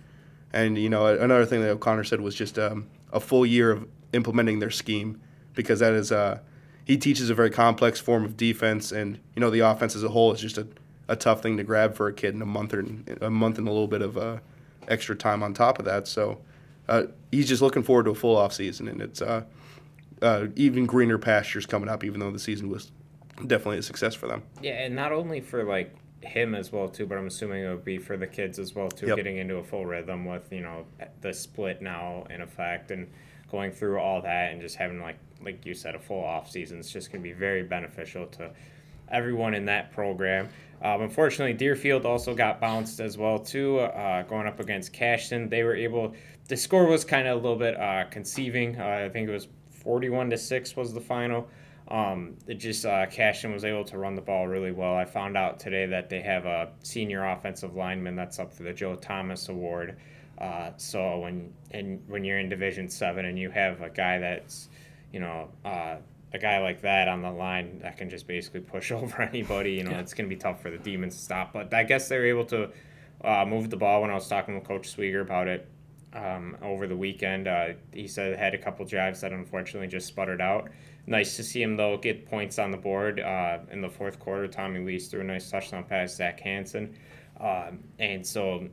And 0.52 0.78
you 0.78 0.88
know, 0.88 1.06
another 1.06 1.46
thing 1.46 1.62
that 1.62 1.70
O'Connor 1.70 2.04
said 2.04 2.20
was 2.20 2.34
just 2.34 2.58
um, 2.58 2.86
a 3.12 3.20
full 3.20 3.46
year 3.46 3.70
of 3.70 3.86
implementing 4.12 4.58
their 4.58 4.70
scheme 4.70 5.20
because 5.54 5.80
that 5.80 5.92
is 5.92 6.12
uh, 6.12 6.38
he 6.84 6.96
teaches 6.96 7.30
a 7.30 7.34
very 7.34 7.50
complex 7.50 7.98
form 7.98 8.24
of 8.24 8.36
defense, 8.36 8.92
and 8.92 9.18
you 9.34 9.40
know, 9.40 9.50
the 9.50 9.60
offense 9.60 9.96
as 9.96 10.04
a 10.04 10.08
whole 10.08 10.32
is 10.32 10.40
just 10.40 10.58
a, 10.58 10.66
a 11.08 11.16
tough 11.16 11.42
thing 11.42 11.56
to 11.56 11.64
grab 11.64 11.94
for 11.94 12.06
a 12.06 12.12
kid 12.12 12.34
in 12.34 12.42
a 12.42 12.46
month 12.46 12.72
or 12.72 12.84
a 13.20 13.30
month 13.30 13.58
and 13.58 13.66
a 13.66 13.70
little 13.70 13.88
bit 13.88 14.02
of 14.02 14.16
uh, 14.16 14.38
extra 14.88 15.16
time 15.16 15.42
on 15.42 15.54
top 15.54 15.78
of 15.78 15.84
that. 15.84 16.08
So 16.08 16.40
uh, 16.88 17.04
he's 17.30 17.48
just 17.48 17.62
looking 17.62 17.82
forward 17.82 18.04
to 18.04 18.10
a 18.10 18.14
full 18.14 18.36
off 18.36 18.52
season, 18.52 18.88
and 18.88 19.00
it's 19.00 19.20
uh, 19.20 19.44
uh, 20.22 20.46
even 20.56 20.86
greener 20.86 21.18
pastures 21.18 21.66
coming 21.66 21.88
up. 21.88 22.04
Even 22.04 22.20
though 22.20 22.30
the 22.30 22.38
season 22.38 22.68
was 22.68 22.90
definitely 23.46 23.78
a 23.78 23.82
success 23.82 24.14
for 24.14 24.28
them. 24.28 24.42
Yeah, 24.62 24.72
and 24.72 24.94
not 24.94 25.12
only 25.12 25.40
for 25.40 25.64
like 25.64 25.94
him 26.22 26.54
as 26.54 26.72
well 26.72 26.88
too, 26.88 27.06
but 27.06 27.18
I'm 27.18 27.26
assuming 27.26 27.64
it 27.64 27.68
would 27.68 27.84
be 27.84 27.98
for 27.98 28.16
the 28.16 28.26
kids 28.26 28.58
as 28.58 28.74
well 28.74 28.88
too, 28.88 29.06
yep. 29.08 29.16
getting 29.16 29.38
into 29.38 29.56
a 29.56 29.64
full 29.64 29.86
rhythm 29.86 30.24
with 30.24 30.52
you 30.52 30.60
know 30.60 30.86
the 31.20 31.32
split 31.32 31.82
now 31.82 32.26
in 32.30 32.40
effect 32.40 32.90
and 32.90 33.08
going 33.50 33.70
through 33.70 33.98
all 33.98 34.20
that 34.22 34.52
and 34.52 34.60
just 34.60 34.76
having 34.76 35.00
like 35.00 35.18
like 35.42 35.64
you 35.64 35.74
said 35.74 35.94
a 35.94 35.98
full 35.98 36.22
off 36.24 36.50
season 36.50 36.78
is 36.78 36.90
just 36.90 37.12
going 37.12 37.22
to 37.22 37.28
be 37.28 37.34
very 37.34 37.62
beneficial 37.62 38.26
to 38.26 38.50
everyone 39.10 39.54
in 39.54 39.66
that 39.66 39.92
program. 39.92 40.48
Um, 40.82 41.02
unfortunately, 41.02 41.54
Deerfield 41.54 42.04
also 42.04 42.34
got 42.34 42.60
bounced 42.60 43.00
as 43.00 43.16
well 43.16 43.38
too, 43.38 43.78
uh, 43.78 44.22
going 44.22 44.46
up 44.46 44.60
against 44.60 44.92
Cashton. 44.92 45.48
They 45.48 45.62
were 45.62 45.74
able. 45.74 46.14
The 46.48 46.56
score 46.56 46.86
was 46.86 47.04
kind 47.04 47.26
of 47.26 47.38
a 47.38 47.40
little 47.40 47.58
bit 47.58 47.78
uh, 47.78 48.04
conceiving. 48.10 48.78
Uh, 48.78 49.04
I 49.06 49.08
think 49.08 49.28
it 49.28 49.32
was 49.32 49.48
41 49.70 50.30
to 50.30 50.38
six 50.38 50.76
was 50.76 50.92
the 50.92 51.00
final. 51.00 51.48
Um, 51.88 52.36
it 52.46 52.54
just 52.54 52.84
uh, 52.84 53.06
Cashton 53.06 53.52
was 53.52 53.64
able 53.64 53.84
to 53.84 53.98
run 53.98 54.14
the 54.16 54.20
ball 54.20 54.48
really 54.48 54.72
well. 54.72 54.96
I 54.96 55.04
found 55.04 55.36
out 55.36 55.60
today 55.60 55.86
that 55.86 56.08
they 56.08 56.20
have 56.20 56.44
a 56.44 56.70
senior 56.82 57.24
offensive 57.24 57.76
lineman 57.76 58.16
that's 58.16 58.38
up 58.38 58.52
for 58.52 58.64
the 58.64 58.72
Joe 58.72 58.96
Thomas 58.96 59.48
Award. 59.48 59.96
Uh, 60.38 60.70
so 60.76 61.20
when 61.20 61.52
and 61.70 62.02
when 62.08 62.24
you're 62.24 62.38
in 62.38 62.48
Division 62.48 62.88
Seven 62.88 63.24
and 63.24 63.38
you 63.38 63.50
have 63.50 63.80
a 63.80 63.88
guy 63.88 64.18
that's, 64.18 64.68
you 65.12 65.20
know, 65.20 65.48
uh, 65.64 65.96
a 66.32 66.38
guy 66.38 66.60
like 66.60 66.82
that 66.82 67.08
on 67.08 67.22
the 67.22 67.30
line 67.30 67.78
that 67.80 67.96
can 67.96 68.10
just 68.10 68.26
basically 68.26 68.60
push 68.60 68.92
over 68.92 69.22
anybody, 69.22 69.72
you 69.72 69.84
know, 69.84 69.92
yeah. 69.92 70.00
it's 70.00 70.14
going 70.14 70.28
to 70.28 70.34
be 70.34 70.40
tough 70.40 70.60
for 70.60 70.70
the 70.70 70.78
Demons 70.78 71.16
to 71.16 71.22
stop. 71.22 71.52
But 71.52 71.72
I 71.72 71.84
guess 71.84 72.08
they 72.08 72.18
were 72.18 72.26
able 72.26 72.44
to 72.46 72.70
uh, 73.24 73.44
move 73.46 73.70
the 73.70 73.76
ball 73.76 74.02
when 74.02 74.10
I 74.10 74.14
was 74.14 74.28
talking 74.28 74.54
with 74.54 74.64
Coach 74.64 74.88
Swieger 74.88 75.20
about 75.20 75.48
it 75.48 75.68
um, 76.12 76.56
over 76.62 76.86
the 76.86 76.96
weekend. 76.96 77.48
Uh, 77.48 77.68
he 77.92 78.06
said 78.08 78.38
had 78.38 78.54
a 78.54 78.58
couple 78.58 78.84
drives 78.84 79.20
that 79.20 79.32
unfortunately 79.32 79.88
just 79.88 80.06
sputtered 80.06 80.40
out. 80.40 80.70
Nice 81.06 81.36
to 81.36 81.44
see 81.44 81.62
him, 81.62 81.76
though, 81.76 81.96
get 81.96 82.26
points 82.26 82.58
on 82.58 82.72
the 82.72 82.76
board 82.76 83.20
uh, 83.20 83.58
in 83.70 83.80
the 83.80 83.88
fourth 83.88 84.18
quarter. 84.18 84.48
Tommy 84.48 84.80
Lees 84.80 85.08
threw 85.08 85.20
a 85.20 85.24
nice 85.24 85.48
touchdown 85.48 85.84
pass, 85.84 86.16
Zach 86.16 86.40
Hanson. 86.40 86.96
Um, 87.38 87.84
and 87.98 88.26
so 88.26 88.68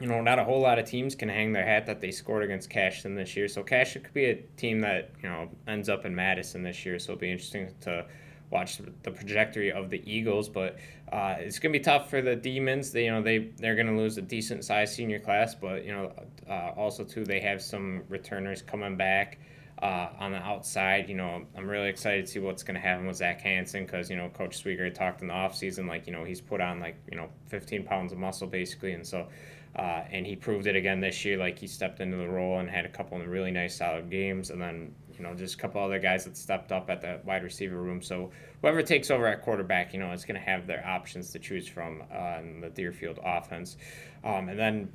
you 0.00 0.06
know, 0.06 0.20
not 0.20 0.38
a 0.38 0.44
whole 0.44 0.60
lot 0.60 0.78
of 0.78 0.86
teams 0.86 1.14
can 1.14 1.28
hang 1.28 1.52
their 1.52 1.64
hat 1.64 1.86
that 1.86 2.00
they 2.00 2.10
scored 2.10 2.42
against 2.42 2.70
Cashton 2.70 3.14
this 3.14 3.36
year. 3.36 3.48
So 3.48 3.62
Cashton 3.62 4.02
could 4.02 4.14
be 4.14 4.26
a 4.26 4.36
team 4.56 4.80
that 4.80 5.10
you 5.22 5.28
know 5.28 5.48
ends 5.66 5.88
up 5.88 6.04
in 6.04 6.14
Madison 6.14 6.62
this 6.62 6.84
year. 6.84 6.98
So 6.98 7.12
it'll 7.12 7.20
be 7.20 7.30
interesting 7.30 7.74
to 7.82 8.06
watch 8.50 8.78
the 9.02 9.10
trajectory 9.10 9.72
of 9.72 9.90
the 9.90 10.02
Eagles. 10.10 10.48
But 10.48 10.78
uh, 11.12 11.36
it's 11.38 11.58
gonna 11.58 11.72
be 11.72 11.80
tough 11.80 12.10
for 12.10 12.22
the 12.22 12.36
Demons. 12.36 12.92
They 12.92 13.04
you 13.04 13.10
know 13.10 13.22
they 13.22 13.50
they're 13.58 13.76
gonna 13.76 13.96
lose 13.96 14.18
a 14.18 14.22
decent 14.22 14.64
sized 14.64 14.94
senior 14.94 15.18
class, 15.18 15.54
but 15.54 15.84
you 15.84 15.92
know 15.92 16.12
uh, 16.48 16.72
also 16.76 17.04
too 17.04 17.24
they 17.24 17.40
have 17.40 17.60
some 17.62 18.02
returners 18.08 18.62
coming 18.62 18.96
back. 18.96 19.38
Uh, 19.80 20.10
on 20.18 20.32
the 20.32 20.38
outside, 20.38 21.08
you 21.08 21.14
know, 21.14 21.46
I'm 21.56 21.68
really 21.68 21.88
excited 21.88 22.26
to 22.26 22.32
see 22.32 22.40
what's 22.40 22.64
going 22.64 22.74
to 22.74 22.80
happen 22.80 23.06
with 23.06 23.16
Zach 23.16 23.40
Hanson 23.40 23.84
because, 23.84 24.10
you 24.10 24.16
know, 24.16 24.28
Coach 24.28 24.56
Swieger 24.56 24.90
talked 24.90 25.22
in 25.22 25.28
the 25.28 25.34
offseason, 25.34 25.86
like, 25.86 26.08
you 26.08 26.12
know, 26.12 26.24
he's 26.24 26.40
put 26.40 26.60
on 26.60 26.80
like, 26.80 26.96
you 27.08 27.16
know, 27.16 27.28
15 27.46 27.84
pounds 27.84 28.10
of 28.10 28.18
muscle 28.18 28.48
basically. 28.48 28.94
And 28.94 29.06
so 29.06 29.28
uh, 29.76 30.02
and 30.10 30.26
he 30.26 30.36
proved 30.36 30.66
it 30.66 30.76
again 30.76 31.00
this 31.00 31.24
year. 31.24 31.36
Like 31.36 31.58
he 31.58 31.66
stepped 31.66 32.00
into 32.00 32.16
the 32.16 32.28
role 32.28 32.58
and 32.58 32.68
had 32.68 32.84
a 32.84 32.88
couple 32.88 33.20
of 33.20 33.26
really 33.26 33.50
nice, 33.50 33.76
solid 33.76 34.10
games. 34.10 34.50
And 34.50 34.60
then 34.60 34.94
you 35.16 35.24
know 35.24 35.34
just 35.34 35.54
a 35.54 35.58
couple 35.58 35.82
other 35.82 35.98
guys 35.98 36.24
that 36.24 36.36
stepped 36.36 36.72
up 36.72 36.88
at 36.90 37.00
the 37.00 37.20
wide 37.24 37.42
receiver 37.42 37.80
room. 37.80 38.00
So 38.00 38.30
whoever 38.60 38.82
takes 38.82 39.10
over 39.10 39.26
at 39.26 39.42
quarterback, 39.42 39.92
you 39.92 39.98
know, 39.98 40.12
is 40.12 40.24
going 40.24 40.40
to 40.40 40.46
have 40.46 40.66
their 40.66 40.86
options 40.86 41.30
to 41.32 41.38
choose 41.38 41.68
from 41.68 42.02
uh, 42.12 42.38
in 42.40 42.60
the 42.60 42.70
Deerfield 42.70 43.18
offense. 43.24 43.76
Um, 44.24 44.48
and 44.48 44.58
then 44.58 44.92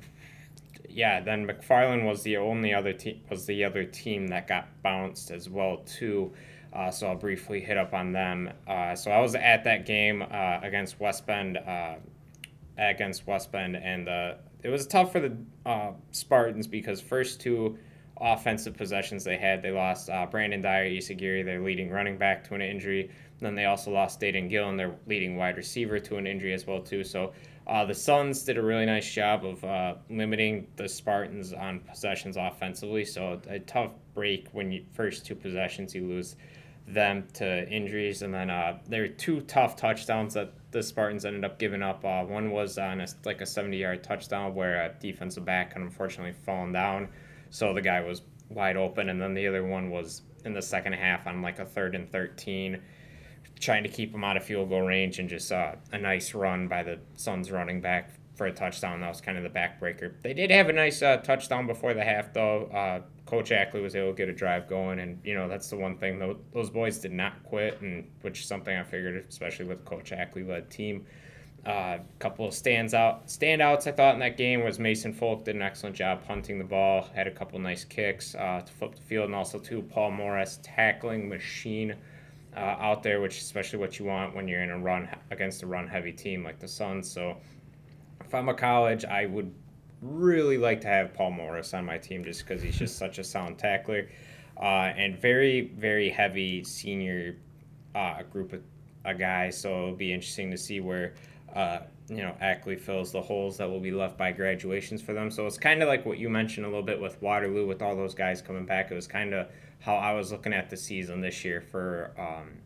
yeah, 0.88 1.20
then 1.20 1.46
McFarland 1.46 2.04
was 2.04 2.22
the 2.22 2.36
only 2.36 2.72
other 2.72 2.92
team 2.92 3.20
was 3.30 3.46
the 3.46 3.64
other 3.64 3.84
team 3.84 4.28
that 4.28 4.46
got 4.46 4.68
bounced 4.82 5.30
as 5.30 5.48
well 5.48 5.78
too. 5.86 6.32
Uh, 6.72 6.90
so 6.90 7.06
I'll 7.06 7.14
briefly 7.14 7.60
hit 7.60 7.76
up 7.76 7.94
on 7.94 8.12
them. 8.12 8.50
Uh, 8.66 8.96
so 8.96 9.10
I 9.10 9.20
was 9.20 9.36
at 9.36 9.62
that 9.64 9.86
game 9.86 10.22
uh, 10.22 10.58
against 10.60 10.98
West 10.98 11.24
Bend, 11.24 11.56
uh, 11.56 11.94
against 12.76 13.28
West 13.28 13.52
Bend, 13.52 13.76
and 13.76 14.08
uh, 14.08 14.34
it 14.64 14.70
was 14.70 14.86
tough 14.86 15.12
for 15.12 15.20
the 15.20 15.36
uh, 15.66 15.92
Spartans 16.10 16.66
because 16.66 17.00
first 17.00 17.40
two 17.40 17.78
offensive 18.20 18.76
possessions 18.76 19.22
they 19.22 19.36
had, 19.36 19.62
they 19.62 19.70
lost 19.70 20.08
Brandon 20.30 20.60
Dyer 20.60 20.88
Isagiri, 20.88 21.44
their 21.44 21.60
leading 21.60 21.90
running 21.90 22.16
back, 22.16 22.42
to 22.48 22.54
an 22.54 22.62
injury. 22.62 23.10
then 23.40 23.54
they 23.54 23.66
also 23.66 23.90
lost 23.90 24.20
Dayton 24.20 24.48
Gill 24.48 24.70
and 24.70 24.78
their 24.78 24.94
leading 25.06 25.36
wide 25.36 25.56
receiver, 25.56 25.98
to 25.98 26.16
an 26.16 26.26
injury 26.26 26.54
as 26.54 26.66
well 26.66 26.80
too. 26.80 27.04
So 27.04 27.32
uh, 27.66 27.84
the 27.84 27.94
Suns 27.94 28.42
did 28.42 28.56
a 28.56 28.62
really 28.62 28.86
nice 28.86 29.10
job 29.10 29.44
of 29.44 29.62
uh, 29.64 29.94
limiting 30.08 30.66
the 30.76 30.88
Spartans 30.88 31.52
on 31.52 31.80
possessions 31.80 32.36
offensively. 32.36 33.04
So 33.04 33.40
a 33.48 33.58
tough 33.58 33.92
break 34.14 34.48
when 34.52 34.72
you 34.72 34.84
first 34.92 35.26
two 35.26 35.34
possessions 35.34 35.94
you 35.94 36.06
lose 36.06 36.36
them 36.86 37.26
to 37.34 37.68
injuries, 37.68 38.22
and 38.22 38.32
then 38.32 38.50
uh, 38.50 38.78
there 38.88 39.02
were 39.02 39.08
two 39.08 39.40
tough 39.42 39.76
touchdowns 39.76 40.34
that 40.34 40.52
the 40.74 40.82
Spartans 40.82 41.24
ended 41.24 41.44
up 41.44 41.58
giving 41.58 41.82
up. 41.82 42.04
Uh, 42.04 42.24
one 42.24 42.50
was 42.50 42.76
on 42.76 43.00
a, 43.00 43.06
like 43.24 43.40
a 43.40 43.44
70-yard 43.44 44.02
touchdown 44.02 44.54
where 44.54 44.84
a 44.84 44.94
defensive 45.00 45.44
back 45.44 45.72
had 45.72 45.82
unfortunately 45.82 46.34
fallen 46.44 46.72
down, 46.72 47.08
so 47.48 47.72
the 47.72 47.80
guy 47.80 48.00
was 48.00 48.22
wide 48.50 48.76
open, 48.76 49.08
and 49.08 49.22
then 49.22 49.32
the 49.32 49.46
other 49.46 49.64
one 49.64 49.90
was 49.90 50.22
in 50.44 50.52
the 50.52 50.60
second 50.60 50.92
half 50.92 51.26
on 51.26 51.40
like 51.40 51.58
a 51.58 51.64
third 51.64 51.94
and 51.94 52.10
13 52.12 52.82
trying 53.60 53.84
to 53.84 53.88
keep 53.88 54.12
him 54.12 54.24
out 54.24 54.36
of 54.36 54.44
field 54.44 54.68
goal 54.68 54.82
range 54.82 55.18
and 55.20 55.28
just 55.28 55.50
uh, 55.52 55.72
a 55.92 55.98
nice 55.98 56.34
run 56.34 56.68
by 56.68 56.82
the 56.82 56.98
Suns 57.14 57.50
running 57.50 57.80
back 57.80 58.10
for 58.34 58.46
a 58.46 58.52
touchdown. 58.52 59.00
That 59.00 59.08
was 59.08 59.20
kind 59.20 59.38
of 59.38 59.44
the 59.44 59.50
backbreaker. 59.50 60.14
They 60.22 60.34
did 60.34 60.50
have 60.50 60.68
a 60.68 60.72
nice 60.72 61.02
uh, 61.02 61.18
touchdown 61.18 61.66
before 61.66 61.94
the 61.94 62.04
half, 62.04 62.32
though. 62.32 62.66
Uh, 62.66 63.00
Coach 63.26 63.52
Ackley 63.52 63.80
was 63.80 63.96
able 63.96 64.10
to 64.10 64.16
get 64.16 64.28
a 64.28 64.32
drive 64.32 64.68
going, 64.68 64.98
and 64.98 65.20
you 65.24 65.34
know 65.34 65.48
that's 65.48 65.70
the 65.70 65.76
one 65.76 65.96
thing. 65.96 66.18
Though 66.18 66.36
those 66.52 66.70
boys 66.70 66.98
did 66.98 67.12
not 67.12 67.42
quit, 67.44 67.80
and 67.80 68.10
which 68.22 68.40
is 68.40 68.46
something 68.46 68.76
I 68.76 68.82
figured, 68.82 69.24
especially 69.28 69.66
with 69.66 69.84
Coach 69.84 70.12
Ackley 70.12 70.42
led 70.42 70.70
team. 70.70 71.06
A 71.66 71.70
uh, 71.70 71.98
couple 72.18 72.46
of 72.46 72.52
stands 72.52 72.92
out 72.92 73.26
standouts 73.26 73.86
I 73.86 73.92
thought 73.92 74.12
in 74.12 74.20
that 74.20 74.36
game 74.36 74.62
was 74.62 74.78
Mason 74.78 75.14
Folk 75.14 75.46
did 75.46 75.56
an 75.56 75.62
excellent 75.62 75.96
job 75.96 76.22
punting 76.26 76.58
the 76.58 76.64
ball, 76.64 77.08
had 77.14 77.26
a 77.26 77.30
couple 77.30 77.58
nice 77.58 77.84
kicks 77.84 78.34
uh, 78.34 78.60
to 78.60 78.72
flip 78.72 78.94
the 78.94 79.00
field, 79.00 79.26
and 79.26 79.34
also 79.34 79.58
too 79.58 79.80
Paul 79.80 80.10
Morris 80.10 80.58
tackling 80.62 81.26
machine 81.26 81.94
uh, 82.54 82.60
out 82.60 83.02
there, 83.02 83.22
which 83.22 83.38
is 83.38 83.44
especially 83.44 83.78
what 83.78 83.98
you 83.98 84.04
want 84.04 84.34
when 84.34 84.46
you're 84.46 84.62
in 84.62 84.70
a 84.70 84.78
run 84.78 85.08
against 85.30 85.62
a 85.62 85.66
run 85.66 85.88
heavy 85.88 86.12
team 86.12 86.44
like 86.44 86.58
the 86.60 86.68
Suns. 86.68 87.10
So 87.10 87.38
if 88.34 88.38
I'm 88.38 88.48
a 88.48 88.54
college, 88.54 89.04
I 89.04 89.26
would 89.26 89.54
really 90.02 90.58
like 90.58 90.80
to 90.82 90.88
have 90.88 91.14
Paul 91.14 91.30
Morris 91.30 91.72
on 91.72 91.84
my 91.84 91.98
team 91.98 92.24
just 92.24 92.46
because 92.46 92.60
he's 92.62 92.76
just 92.76 92.98
such 93.04 93.18
a 93.18 93.24
sound 93.24 93.58
tackler 93.58 94.08
uh, 94.60 94.92
and 94.96 95.16
very 95.18 95.72
very 95.76 96.10
heavy 96.10 96.64
senior 96.64 97.36
uh, 97.94 98.22
group 98.24 98.52
of 98.52 98.62
uh, 99.04 99.12
guys. 99.12 99.58
So 99.60 99.70
it'll 99.70 99.96
be 99.96 100.12
interesting 100.12 100.50
to 100.50 100.58
see 100.58 100.80
where. 100.80 101.14
Uh, 101.54 101.80
you 102.08 102.16
know, 102.16 102.36
Ackley 102.40 102.76
fills 102.76 103.12
the 103.12 103.22
holes 103.22 103.56
that 103.56 103.70
will 103.70 103.80
be 103.80 103.90
left 103.90 104.18
by 104.18 104.30
graduations 104.30 105.00
for 105.00 105.14
them. 105.14 105.30
So 105.30 105.46
it's 105.46 105.56
kind 105.56 105.82
of 105.82 105.88
like 105.88 106.04
what 106.04 106.18
you 106.18 106.28
mentioned 106.28 106.66
a 106.66 106.68
little 106.68 106.82
bit 106.82 107.00
with 107.00 107.22
Waterloo, 107.22 107.66
with 107.66 107.80
all 107.80 107.96
those 107.96 108.12
guys 108.12 108.42
coming 108.42 108.66
back. 108.66 108.90
It 108.90 108.94
was 108.94 109.06
kind 109.06 109.32
of 109.32 109.48
how 109.80 109.94
I 109.94 110.12
was 110.12 110.30
looking 110.30 110.52
at 110.52 110.68
the 110.68 110.76
season 110.76 111.22
this 111.22 111.46
year 111.46 111.62
for 111.62 112.12
um, 112.18 112.58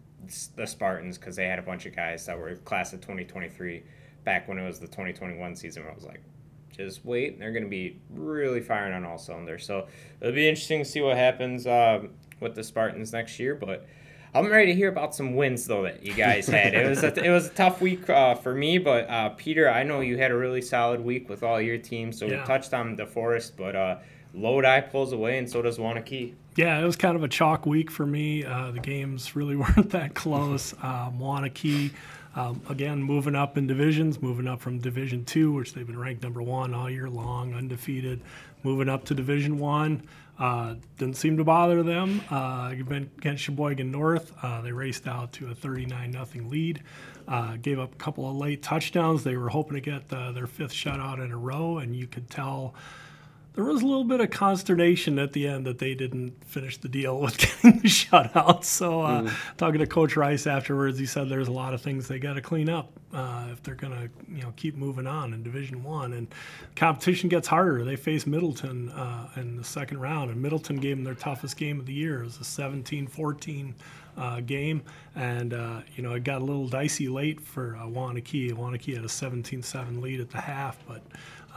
the 0.57 0.67
Spartans 0.67 1.19
because 1.19 1.37
they 1.37 1.47
had 1.47 1.61
a 1.61 1.63
bunch 1.63 1.87
of 1.87 1.95
guys 1.95 2.27
that 2.27 2.37
were 2.37 2.57
class 2.57 2.93
of 2.93 3.01
2023 3.01 3.85
back 4.29 4.47
when 4.47 4.59
it 4.59 4.67
was 4.67 4.79
the 4.79 4.87
2021 4.87 5.57
season. 5.57 5.85
I 5.91 5.95
was 5.95 6.05
like, 6.05 6.21
just 6.71 7.03
wait, 7.03 7.39
they're 7.39 7.51
going 7.51 7.63
to 7.63 7.71
be 7.71 7.99
really 8.11 8.61
firing 8.61 8.93
on 8.93 9.07
all 9.07 9.17
cylinders. 9.17 9.65
So 9.65 9.87
it'll 10.21 10.35
be 10.35 10.47
interesting 10.47 10.81
to 10.81 10.85
see 10.85 11.01
what 11.01 11.17
happens 11.17 11.67
uh, 11.67 12.03
with 12.39 12.55
the 12.55 12.63
Spartans 12.63 13.11
next 13.11 13.39
year. 13.39 13.55
But 13.55 13.87
I'm 14.35 14.47
ready 14.47 14.67
to 14.67 14.75
hear 14.75 14.91
about 14.91 15.15
some 15.15 15.35
wins 15.35 15.67
though 15.67 15.85
that 15.85 16.03
you 16.03 16.13
guys 16.13 16.47
had. 16.49 16.75
it 16.75 16.87
was 16.87 17.03
a, 17.03 17.25
it 17.25 17.31
was 17.31 17.47
a 17.47 17.55
tough 17.55 17.81
week 17.81 18.11
uh, 18.11 18.35
for 18.35 18.55
me, 18.55 18.77
but 18.77 19.09
uh, 19.09 19.31
Peter, 19.31 19.71
I 19.71 19.83
know 19.83 20.01
you 20.01 20.19
had 20.19 20.31
a 20.31 20.37
really 20.37 20.61
solid 20.61 21.01
week 21.01 21.31
with 21.31 21.43
all 21.43 21.59
your 21.59 21.79
teams. 21.79 22.19
So 22.19 22.27
yeah. 22.27 22.41
we 22.41 22.47
touched 22.47 22.75
on 22.75 22.99
DeForest, 22.99 23.53
but 23.57 23.75
uh, 23.75 23.97
Lodi 24.35 24.83
pulls 24.91 25.15
away, 25.15 25.39
and 25.39 25.49
so 25.49 25.63
does 25.63 25.79
Waunakee. 25.79 26.35
Yeah, 26.57 26.79
it 26.79 26.85
was 26.85 26.97
kind 26.97 27.17
of 27.17 27.23
a 27.23 27.29
chalk 27.29 27.65
week 27.65 27.91
for 27.91 28.05
me. 28.05 28.45
Uh, 28.45 28.73
the 28.73 28.81
games 28.81 29.35
really 29.35 29.57
weren't 29.63 29.89
that 29.91 30.15
close. 30.15 30.75
Um, 30.83 31.19
Waunakee, 31.19 31.93
um, 32.39 32.63
again, 32.69 33.03
moving 33.03 33.35
up 33.35 33.59
in 33.59 33.67
divisions, 33.67 34.23
moving 34.23 34.47
up 34.47 34.61
from 34.61 34.79
Division 34.79 35.25
Two, 35.25 35.53
which 35.53 35.75
they've 35.75 35.87
been 35.87 35.99
ranked 35.99 36.23
number 36.23 36.41
one 36.41 36.73
all 36.73 36.89
year 36.89 37.11
long, 37.11 37.53
undefeated, 37.53 38.21
moving 38.63 38.89
up 38.89 39.05
to 39.07 39.15
Division 39.15 39.59
One. 39.59 40.05
Uh, 40.39 40.77
didn't 40.99 41.17
seem 41.17 41.37
to 41.37 41.43
bother 41.43 41.83
them. 41.83 42.23
Uh, 42.31 42.73
against 42.73 43.43
Sheboygan 43.43 43.91
North, 43.91 44.33
uh, 44.41 44.61
they 44.61 44.71
raced 44.71 45.09
out 45.09 45.33
to 45.33 45.51
a 45.51 45.55
39 45.55 46.13
0 46.13 46.47
lead. 46.47 46.85
Uh, 47.27 47.57
gave 47.57 47.81
up 47.81 47.93
a 47.93 47.97
couple 47.97 48.31
of 48.31 48.37
late 48.37 48.63
touchdowns. 48.63 49.25
They 49.25 49.37
were 49.37 49.49
hoping 49.49 49.75
to 49.75 49.81
get 49.81 50.05
uh, 50.13 50.31
their 50.31 50.47
fifth 50.47 50.73
shutout 50.73 51.23
in 51.23 51.33
a 51.33 51.37
row, 51.37 51.79
and 51.79 51.97
you 51.97 52.07
could 52.07 52.31
tell 52.31 52.75
there 53.59 53.65
was 53.65 53.83
a 53.83 53.87
little 53.87 54.05
bit 54.05 54.21
of 54.21 54.31
consternation 54.31 55.19
at 55.19 55.33
the 55.33 55.49
end 55.49 55.67
that 55.67 55.81
they 55.81 55.93
didn't 55.93 56.33
finish 56.45 56.77
the 56.77 56.87
deal 56.87 57.19
with 57.19 57.37
getting 57.63 57.81
the 57.81 57.89
shutout. 57.89 58.63
So, 58.63 59.03
uh, 59.03 59.23
mm. 59.23 59.57
talking 59.57 59.81
to 59.81 59.87
Coach 59.89 60.17
Rice 60.17 60.47
afterwards, 60.47 60.97
he 60.97 61.07
said 61.07 61.29
there's 61.29 61.49
a 61.49 61.53
lot 61.53 61.75
of 61.75 61.83
things 61.83 62.07
they 62.07 62.21
got 62.21 62.35
to 62.35 62.41
clean 62.41 62.69
up 62.69 62.93
uh, 63.13 63.49
if 63.51 63.61
they're 63.65 63.75
going 63.75 63.95
to, 63.95 64.09
you 64.33 64.43
know, 64.43 64.53
keep 64.55 64.77
moving 64.77 65.09
on 65.09 65.35
in 65.35 65.43
Division 65.43 65.83
One. 65.83 66.13
And 66.13 66.33
competition 66.77 67.29
gets 67.29 67.49
harder. 67.49 67.85
They 67.85 67.97
face 67.97 68.29
Middleton 68.29 68.91
uh, 68.91 69.31
in 69.35 69.57
the 69.57 69.65
second 69.65 69.99
round, 69.99 70.31
and 70.31 70.41
Middleton 70.41 70.77
gave 70.77 70.97
them 70.97 71.03
their 71.03 71.17
toughest 71.17 71.57
game 71.57 71.81
of 71.81 71.87
the 71.87 71.95
year. 71.95 72.21
It 72.21 72.27
was 72.27 72.37
a 72.37 72.45
17-14 72.45 73.75
uh, 74.17 74.41
game, 74.41 74.83
and 75.17 75.53
uh, 75.53 75.81
you 75.97 76.05
know 76.05 76.13
it 76.13 76.23
got 76.23 76.43
a 76.43 76.45
little 76.45 76.69
dicey 76.69 77.09
late 77.09 77.41
for 77.41 77.77
uh, 77.77 77.87
Waunakee. 77.87 78.53
Waunakee 78.53 78.95
had 78.95 79.05
a 79.05 79.09
17-7 79.09 80.01
lead 80.01 80.21
at 80.21 80.31
the 80.31 80.41
half, 80.41 80.79
but 80.87 81.03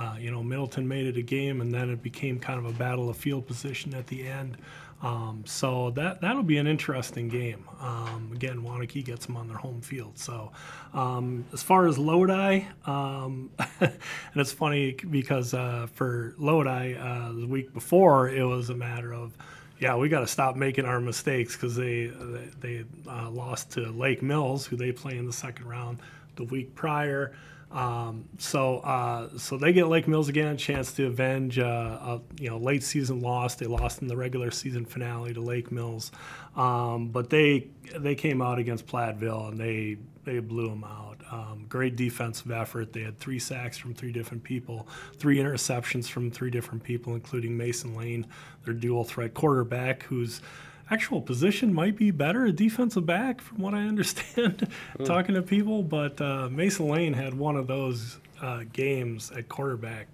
uh, 0.01 0.15
you 0.19 0.31
know, 0.31 0.41
Middleton 0.41 0.87
made 0.87 1.05
it 1.05 1.17
a 1.17 1.21
game, 1.21 1.61
and 1.61 1.71
then 1.71 1.89
it 1.89 2.01
became 2.01 2.39
kind 2.39 2.57
of 2.57 2.65
a 2.65 2.77
battle 2.77 3.09
of 3.09 3.17
field 3.17 3.45
position 3.45 3.93
at 3.93 4.07
the 4.07 4.27
end. 4.27 4.57
Um, 5.03 5.43
so 5.45 5.91
that 5.91 6.21
that'll 6.21 6.43
be 6.43 6.57
an 6.57 6.67
interesting 6.67 7.27
game. 7.27 7.67
Um, 7.79 8.31
again, 8.33 8.61
Waunakee 8.61 9.03
gets 9.03 9.25
them 9.25 9.35
on 9.35 9.47
their 9.47 9.57
home 9.57 9.81
field. 9.81 10.17
So 10.17 10.51
um, 10.93 11.45
as 11.53 11.63
far 11.63 11.87
as 11.87 11.97
Lodi, 11.97 12.65
um, 12.85 13.49
and 13.79 13.91
it's 14.35 14.51
funny 14.51 14.93
because 14.93 15.53
uh, 15.53 15.87
for 15.93 16.35
Lodi 16.37 16.95
uh, 16.95 17.31
the 17.33 17.47
week 17.47 17.73
before 17.73 18.29
it 18.29 18.43
was 18.43 18.69
a 18.69 18.75
matter 18.75 19.13
of 19.13 19.35
yeah, 19.79 19.95
we 19.95 20.07
got 20.09 20.19
to 20.19 20.27
stop 20.27 20.55
making 20.55 20.85
our 20.85 20.99
mistakes 20.99 21.55
because 21.55 21.75
they 21.75 22.07
they, 22.07 22.49
they 22.59 22.85
uh, 23.09 23.29
lost 23.31 23.71
to 23.71 23.89
Lake 23.89 24.21
Mills, 24.21 24.67
who 24.67 24.75
they 24.75 24.91
play 24.91 25.17
in 25.17 25.25
the 25.25 25.33
second 25.33 25.67
round 25.67 25.97
the 26.35 26.43
week 26.43 26.75
prior. 26.75 27.33
Um, 27.71 28.25
so 28.37 28.79
uh, 28.79 29.29
so 29.37 29.57
they 29.57 29.71
get 29.71 29.87
Lake 29.87 30.07
Mills 30.07 30.27
again 30.27 30.47
a 30.47 30.57
chance 30.57 30.91
to 30.93 31.07
avenge 31.07 31.57
uh, 31.57 31.63
a 31.65 32.21
you 32.39 32.49
know 32.49 32.57
late 32.57 32.83
season 32.83 33.21
loss. 33.21 33.55
They 33.55 33.65
lost 33.65 34.01
in 34.01 34.07
the 34.07 34.17
regular 34.17 34.51
season 34.51 34.85
finale 34.85 35.33
to 35.33 35.41
Lake 35.41 35.71
Mills, 35.71 36.11
um, 36.55 37.09
but 37.09 37.29
they 37.29 37.67
they 37.97 38.15
came 38.15 38.41
out 38.41 38.59
against 38.59 38.87
Platteville 38.87 39.49
and 39.49 39.57
they 39.57 39.97
they 40.25 40.39
blew 40.39 40.69
them 40.69 40.83
out. 40.83 41.17
Um, 41.31 41.65
great 41.69 41.95
defensive 41.95 42.51
effort. 42.51 42.91
They 42.91 43.01
had 43.01 43.17
three 43.19 43.39
sacks 43.39 43.77
from 43.77 43.93
three 43.93 44.11
different 44.11 44.43
people, 44.43 44.87
three 45.15 45.37
interceptions 45.37 46.09
from 46.09 46.29
three 46.29 46.51
different 46.51 46.83
people, 46.83 47.15
including 47.15 47.55
Mason 47.55 47.95
Lane, 47.95 48.27
their 48.65 48.73
dual 48.73 49.05
threat 49.05 49.33
quarterback, 49.33 50.03
who's 50.03 50.41
actual 50.91 51.21
position 51.21 51.73
might 51.73 51.95
be 51.95 52.11
better 52.11 52.45
a 52.45 52.51
defensive 52.51 53.05
back, 53.05 53.41
from 53.41 53.59
what 53.59 53.73
I 53.73 53.81
understand, 53.87 54.67
mm. 54.99 55.05
talking 55.05 55.35
to 55.35 55.41
people. 55.41 55.81
But 55.81 56.19
uh, 56.21 56.49
Mason 56.49 56.87
Lane 56.87 57.13
had 57.13 57.33
one 57.33 57.55
of 57.55 57.67
those 57.67 58.17
uh, 58.41 58.63
games 58.71 59.31
at 59.31 59.49
quarterback 59.49 60.07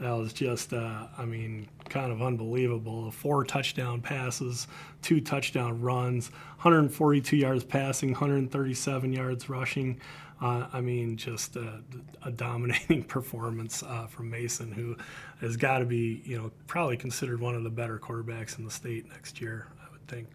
that 0.00 0.10
was 0.10 0.32
just, 0.32 0.72
uh, 0.72 1.06
I 1.16 1.24
mean, 1.24 1.68
kind 1.88 2.12
of 2.12 2.20
unbelievable. 2.20 3.10
Four 3.10 3.44
touchdown 3.44 4.02
passes, 4.02 4.66
two 5.00 5.20
touchdown 5.20 5.80
runs, 5.80 6.30
142 6.56 7.36
yards 7.36 7.64
passing, 7.64 8.10
137 8.10 9.12
yards 9.12 9.48
rushing. 9.48 10.00
Uh, 10.38 10.66
I 10.70 10.82
mean, 10.82 11.16
just 11.16 11.56
a, 11.56 11.80
a 12.22 12.30
dominating 12.30 13.04
performance 13.08 13.82
uh, 13.82 14.06
from 14.06 14.28
Mason, 14.28 14.70
who 14.70 14.96
has 15.40 15.56
got 15.56 15.78
to 15.78 15.86
be, 15.86 16.20
you 16.26 16.36
know, 16.36 16.50
probably 16.66 16.98
considered 16.98 17.40
one 17.40 17.54
of 17.54 17.64
the 17.64 17.70
better 17.70 17.98
quarterbacks 17.98 18.58
in 18.58 18.66
the 18.66 18.70
state 18.70 19.08
next 19.08 19.40
year 19.40 19.66
think. 20.08 20.28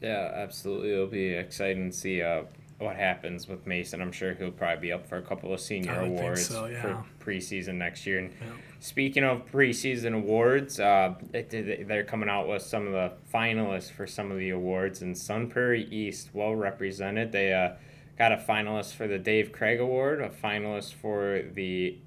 Yeah, 0.00 0.30
absolutely. 0.34 0.92
It'll 0.92 1.06
be 1.06 1.30
exciting 1.30 1.90
to 1.90 1.96
see 1.96 2.22
uh, 2.22 2.42
what 2.78 2.96
happens 2.96 3.48
with 3.48 3.66
Mason. 3.66 4.00
I'm 4.00 4.12
sure 4.12 4.34
he'll 4.34 4.52
probably 4.52 4.80
be 4.80 4.92
up 4.92 5.06
for 5.06 5.16
a 5.16 5.22
couple 5.22 5.52
of 5.52 5.60
senior 5.60 5.98
awards 6.00 6.46
so, 6.46 6.66
yeah. 6.66 6.80
for 6.80 7.04
preseason 7.24 7.74
next 7.74 8.06
year. 8.06 8.20
And 8.20 8.30
yeah. 8.40 8.52
speaking 8.78 9.24
of 9.24 9.50
preseason 9.50 10.14
awards, 10.14 10.78
uh, 10.78 11.14
it, 11.32 11.50
they're 11.88 12.04
coming 12.04 12.28
out 12.28 12.48
with 12.48 12.62
some 12.62 12.86
of 12.86 12.92
the 12.92 13.12
finalists 13.32 13.90
for 13.90 14.06
some 14.06 14.30
of 14.30 14.38
the 14.38 14.50
awards. 14.50 15.02
And 15.02 15.18
Sun 15.18 15.50
Prairie 15.50 15.88
East, 15.90 16.30
well 16.32 16.54
represented. 16.54 17.32
They 17.32 17.52
uh, 17.52 17.70
got 18.16 18.30
a 18.30 18.36
finalist 18.36 18.94
for 18.94 19.08
the 19.08 19.18
Dave 19.18 19.50
Craig 19.50 19.80
Award, 19.80 20.20
a 20.20 20.28
finalist 20.28 20.94
for 20.94 21.42
the 21.54 21.98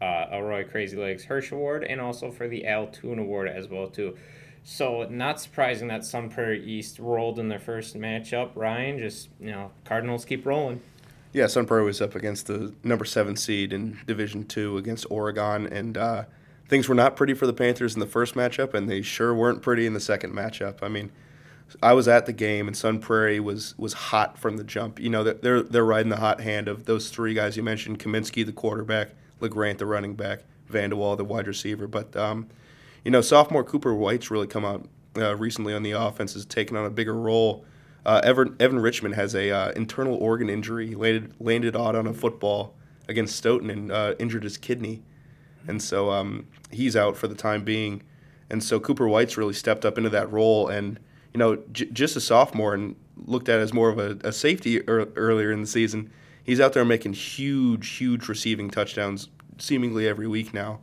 uh, 0.00 0.26
Elroy 0.32 0.68
Crazy 0.68 0.96
Legs 0.96 1.24
Hirsch 1.24 1.50
Award, 1.50 1.82
and 1.82 2.00
also 2.00 2.30
for 2.30 2.46
the 2.46 2.66
Al 2.66 2.86
Toon 2.86 3.18
Award 3.18 3.48
as 3.48 3.66
well 3.66 3.88
too 3.88 4.16
So 4.64 5.06
not 5.10 5.40
surprising 5.40 5.88
that 5.88 6.04
Sun 6.04 6.30
Prairie 6.30 6.64
East 6.64 6.98
rolled 6.98 7.38
in 7.38 7.48
their 7.48 7.58
first 7.58 7.96
matchup. 7.96 8.50
Ryan, 8.54 8.98
just 8.98 9.28
you 9.40 9.50
know, 9.50 9.70
Cardinals 9.84 10.24
keep 10.24 10.46
rolling. 10.46 10.80
Yeah, 11.32 11.46
Sun 11.46 11.66
Prairie 11.66 11.84
was 11.84 12.00
up 12.00 12.14
against 12.14 12.46
the 12.46 12.74
number 12.84 13.04
seven 13.04 13.36
seed 13.36 13.72
in 13.72 13.98
Division 14.06 14.44
Two 14.44 14.76
against 14.76 15.06
Oregon, 15.10 15.66
and 15.66 15.96
uh, 15.96 16.24
things 16.68 16.88
were 16.88 16.94
not 16.94 17.16
pretty 17.16 17.34
for 17.34 17.46
the 17.46 17.52
Panthers 17.52 17.94
in 17.94 18.00
the 18.00 18.06
first 18.06 18.34
matchup, 18.34 18.74
and 18.74 18.88
they 18.88 19.02
sure 19.02 19.34
weren't 19.34 19.62
pretty 19.62 19.86
in 19.86 19.94
the 19.94 20.00
second 20.00 20.32
matchup. 20.32 20.82
I 20.82 20.88
mean, 20.88 21.10
I 21.82 21.94
was 21.94 22.06
at 22.06 22.26
the 22.26 22.32
game, 22.32 22.68
and 22.68 22.76
Sun 22.76 23.00
Prairie 23.00 23.40
was 23.40 23.74
was 23.78 23.94
hot 23.94 24.38
from 24.38 24.58
the 24.58 24.64
jump. 24.64 25.00
You 25.00 25.10
know, 25.10 25.24
they're 25.24 25.62
they're 25.62 25.84
riding 25.84 26.10
the 26.10 26.16
hot 26.16 26.40
hand 26.40 26.68
of 26.68 26.84
those 26.84 27.10
three 27.10 27.34
guys 27.34 27.56
you 27.56 27.62
mentioned: 27.62 27.98
Kaminsky, 27.98 28.44
the 28.44 28.52
quarterback, 28.52 29.10
Legrand, 29.40 29.78
the 29.78 29.86
running 29.86 30.14
back, 30.14 30.40
Vandewall, 30.70 31.16
the 31.16 31.24
wide 31.24 31.46
receiver. 31.46 31.86
But 31.86 32.14
um, 32.14 32.48
you 33.04 33.10
know, 33.10 33.20
sophomore 33.20 33.64
Cooper 33.64 33.94
White's 33.94 34.30
really 34.30 34.46
come 34.46 34.64
out 34.64 34.88
uh, 35.16 35.36
recently 35.36 35.74
on 35.74 35.82
the 35.82 35.92
offense, 35.92 36.34
has 36.34 36.44
taken 36.44 36.76
on 36.76 36.86
a 36.86 36.90
bigger 36.90 37.14
role. 37.14 37.64
Uh, 38.04 38.20
Evan, 38.24 38.56
Evan 38.58 38.80
Richmond 38.80 39.14
has 39.14 39.34
a 39.34 39.50
uh, 39.50 39.70
internal 39.72 40.16
organ 40.16 40.48
injury. 40.48 40.88
He 40.88 40.94
landed 40.94 41.34
landed 41.40 41.76
odd 41.76 41.94
on 41.94 42.06
a 42.06 42.12
football 42.12 42.74
against 43.08 43.36
Stoughton 43.36 43.70
and 43.70 43.92
uh, 43.92 44.14
injured 44.18 44.44
his 44.44 44.56
kidney, 44.56 45.02
and 45.66 45.80
so 45.80 46.10
um, 46.10 46.46
he's 46.70 46.96
out 46.96 47.16
for 47.16 47.28
the 47.28 47.34
time 47.34 47.64
being. 47.64 48.02
And 48.50 48.62
so 48.62 48.78
Cooper 48.78 49.08
White's 49.08 49.36
really 49.36 49.54
stepped 49.54 49.84
up 49.84 49.96
into 49.96 50.10
that 50.10 50.30
role, 50.30 50.68
and 50.68 50.98
you 51.32 51.38
know, 51.38 51.56
j- 51.72 51.90
just 51.92 52.16
a 52.16 52.20
sophomore 52.20 52.74
and 52.74 52.96
looked 53.24 53.48
at 53.48 53.60
as 53.60 53.72
more 53.72 53.88
of 53.88 53.98
a, 53.98 54.18
a 54.26 54.32
safety 54.32 54.80
er- 54.88 55.12
earlier 55.16 55.52
in 55.52 55.60
the 55.60 55.66
season. 55.66 56.10
He's 56.44 56.60
out 56.60 56.72
there 56.72 56.84
making 56.84 57.12
huge, 57.12 57.88
huge 57.88 58.28
receiving 58.28 58.68
touchdowns 58.68 59.28
seemingly 59.58 60.08
every 60.08 60.26
week 60.26 60.52
now. 60.52 60.80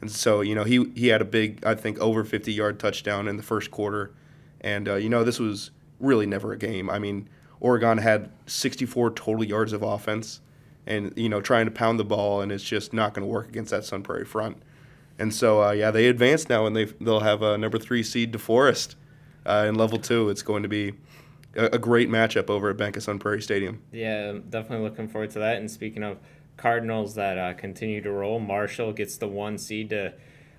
And 0.00 0.10
so, 0.10 0.40
you 0.40 0.54
know, 0.54 0.64
he, 0.64 0.90
he 0.94 1.08
had 1.08 1.20
a 1.20 1.24
big, 1.24 1.64
I 1.64 1.74
think, 1.74 1.98
over 1.98 2.24
50 2.24 2.52
yard 2.52 2.78
touchdown 2.78 3.26
in 3.28 3.36
the 3.36 3.42
first 3.42 3.70
quarter. 3.70 4.12
And, 4.60 4.88
uh, 4.88 4.94
you 4.94 5.08
know, 5.08 5.24
this 5.24 5.38
was 5.38 5.70
really 6.00 6.26
never 6.26 6.52
a 6.52 6.58
game. 6.58 6.88
I 6.88 6.98
mean, 6.98 7.28
Oregon 7.60 7.98
had 7.98 8.30
64 8.46 9.12
total 9.12 9.44
yards 9.44 9.72
of 9.72 9.82
offense 9.82 10.40
and, 10.86 11.12
you 11.16 11.28
know, 11.28 11.40
trying 11.40 11.66
to 11.66 11.70
pound 11.70 11.98
the 11.98 12.04
ball, 12.04 12.40
and 12.40 12.50
it's 12.50 12.64
just 12.64 12.92
not 12.92 13.12
going 13.12 13.26
to 13.26 13.30
work 13.30 13.48
against 13.48 13.70
that 13.72 13.84
Sun 13.84 14.04
Prairie 14.04 14.24
front. 14.24 14.62
And 15.18 15.34
so, 15.34 15.62
uh, 15.62 15.72
yeah, 15.72 15.90
they 15.90 16.06
advance 16.06 16.48
now, 16.48 16.66
and 16.66 16.76
they 16.76 16.84
they'll 16.84 17.20
have 17.20 17.42
a 17.42 17.58
number 17.58 17.78
three 17.78 18.02
seed 18.02 18.32
DeForest 18.32 18.94
uh, 19.44 19.66
in 19.68 19.74
level 19.74 19.98
two. 19.98 20.30
It's 20.30 20.42
going 20.42 20.62
to 20.62 20.68
be 20.68 20.94
a, 21.56 21.66
a 21.66 21.78
great 21.78 22.08
matchup 22.08 22.48
over 22.48 22.70
at 22.70 22.76
Bank 22.76 22.96
of 22.96 23.02
Sun 23.02 23.18
Prairie 23.18 23.42
Stadium. 23.42 23.82
Yeah, 23.92 24.32
definitely 24.48 24.88
looking 24.88 25.08
forward 25.08 25.30
to 25.30 25.40
that. 25.40 25.56
And 25.56 25.70
speaking 25.70 26.04
of 26.04 26.18
Cardinals 26.58 27.14
that 27.14 27.38
uh, 27.38 27.54
continue 27.54 28.02
to 28.02 28.10
roll, 28.10 28.38
Marshall 28.40 28.92
gets 28.92 29.16
the 29.16 29.28
one 29.28 29.56
seed 29.56 29.90
to 29.90 30.12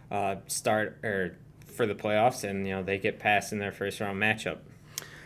uh, 0.09 0.37
start 0.47 0.97
or 1.03 1.37
for 1.67 1.85
the 1.85 1.93
playoffs, 1.93 2.43
and 2.43 2.65
you 2.65 2.73
know 2.73 2.81
they 2.81 2.97
get 2.97 3.19
past 3.19 3.51
in 3.51 3.59
their 3.59 3.71
first 3.71 3.99
round 3.99 4.19
matchup. 4.19 4.57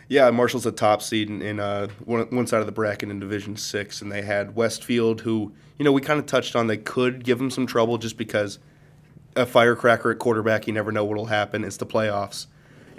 Yeah, 0.08 0.30
Marshall's 0.30 0.66
a 0.66 0.72
top 0.72 1.00
seed 1.00 1.30
in, 1.30 1.40
in 1.40 1.58
uh, 1.60 1.88
one, 2.04 2.26
one 2.30 2.46
side 2.46 2.60
of 2.60 2.66
the 2.66 2.72
bracket 2.72 3.08
in 3.08 3.18
Division 3.18 3.56
Six, 3.56 4.02
and 4.02 4.12
they 4.12 4.22
had 4.22 4.54
Westfield, 4.54 5.22
who 5.22 5.52
you 5.78 5.84
know 5.84 5.92
we 5.92 6.02
kind 6.02 6.20
of 6.20 6.26
touched 6.26 6.54
on. 6.54 6.66
They 6.66 6.76
could 6.76 7.24
give 7.24 7.38
them 7.38 7.50
some 7.50 7.66
trouble 7.66 7.96
just 7.96 8.18
because 8.18 8.58
a 9.36 9.46
firecracker 9.46 10.10
at 10.10 10.18
quarterback. 10.18 10.66
You 10.66 10.72
never 10.72 10.92
know 10.92 11.04
what'll 11.04 11.26
happen. 11.26 11.64
It's 11.64 11.78
the 11.78 11.86
playoffs, 11.86 12.46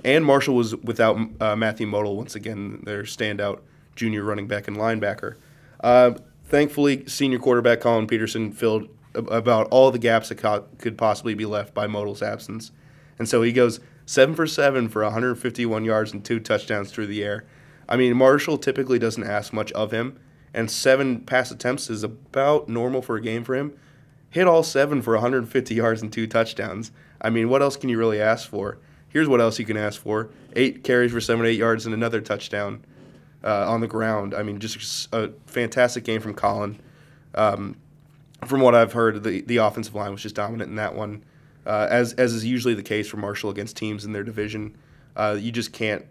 and 0.03 0.25
Marshall 0.25 0.55
was 0.55 0.75
without 0.77 1.17
uh, 1.41 1.55
Matthew 1.57 1.87
Modal 1.87 2.15
once 2.15 2.35
again, 2.35 2.81
their 2.85 3.03
standout 3.03 3.59
junior 3.95 4.23
running 4.23 4.47
back 4.47 4.67
and 4.67 4.77
linebacker. 4.77 5.35
Thankfully, 6.47 7.05
senior 7.07 7.39
quarterback 7.39 7.81
Colin 7.81 8.07
Peterson 8.07 8.51
filled 8.51 8.87
about 9.15 9.67
all 9.71 9.91
the 9.91 9.99
gaps 9.99 10.29
that 10.29 10.37
co- 10.37 10.65
could 10.77 10.97
possibly 10.97 11.33
be 11.33 11.45
left 11.45 11.73
by 11.73 11.87
Modal's 11.87 12.21
absence, 12.21 12.71
and 13.17 13.27
so 13.27 13.41
he 13.41 13.51
goes 13.51 13.79
seven 14.05 14.35
for 14.35 14.45
seven 14.45 14.87
for 14.87 15.01
151 15.03 15.85
yards 15.85 16.13
and 16.13 16.23
two 16.23 16.39
touchdowns 16.39 16.91
through 16.91 17.07
the 17.07 17.23
air. 17.23 17.45
I 17.89 17.97
mean, 17.97 18.15
Marshall 18.15 18.57
typically 18.57 18.99
doesn't 18.99 19.23
ask 19.23 19.53
much 19.53 19.71
of 19.71 19.91
him, 19.91 20.19
and 20.53 20.69
seven 20.69 21.21
pass 21.21 21.49
attempts 21.49 21.89
is 21.89 22.03
about 22.03 22.69
normal 22.69 23.01
for 23.01 23.15
a 23.15 23.21
game 23.21 23.43
for 23.43 23.55
him. 23.55 23.73
Hit 24.29 24.47
all 24.47 24.63
seven 24.63 25.01
for 25.01 25.13
150 25.13 25.73
yards 25.73 26.01
and 26.01 26.11
two 26.11 26.27
touchdowns. 26.27 26.91
I 27.21 27.29
mean, 27.29 27.49
what 27.49 27.61
else 27.61 27.77
can 27.77 27.89
you 27.89 27.97
really 27.97 28.21
ask 28.21 28.47
for? 28.47 28.77
Here's 29.07 29.29
what 29.29 29.41
else 29.41 29.57
you 29.57 29.65
can 29.65 29.77
ask 29.77 29.99
for: 29.99 30.29
eight 30.55 30.83
carries 30.83 31.11
for 31.11 31.21
78 31.21 31.57
yards 31.57 31.85
and 31.85 31.95
another 31.95 32.21
touchdown 32.21 32.83
uh, 33.45 33.69
on 33.69 33.81
the 33.81 33.87
ground. 33.87 34.33
I 34.33 34.43
mean, 34.43 34.59
just 34.59 35.07
a 35.13 35.31
fantastic 35.45 36.03
game 36.03 36.19
from 36.19 36.33
Colin. 36.33 36.79
Um, 37.35 37.77
from 38.45 38.61
what 38.61 38.75
I've 38.75 38.93
heard, 38.93 39.23
the 39.23 39.41
the 39.41 39.57
offensive 39.57 39.95
line 39.95 40.11
was 40.11 40.21
just 40.21 40.35
dominant 40.35 40.69
in 40.69 40.75
that 40.75 40.95
one 40.95 41.23
uh, 41.65 41.87
as 41.89 42.13
as 42.13 42.33
is 42.33 42.45
usually 42.45 42.73
the 42.73 42.83
case 42.83 43.07
for 43.07 43.17
Marshall 43.17 43.49
against 43.49 43.75
teams 43.77 44.05
in 44.05 44.13
their 44.13 44.23
division. 44.23 44.75
Uh, 45.15 45.37
you 45.39 45.51
just 45.51 45.73
can't 45.73 46.05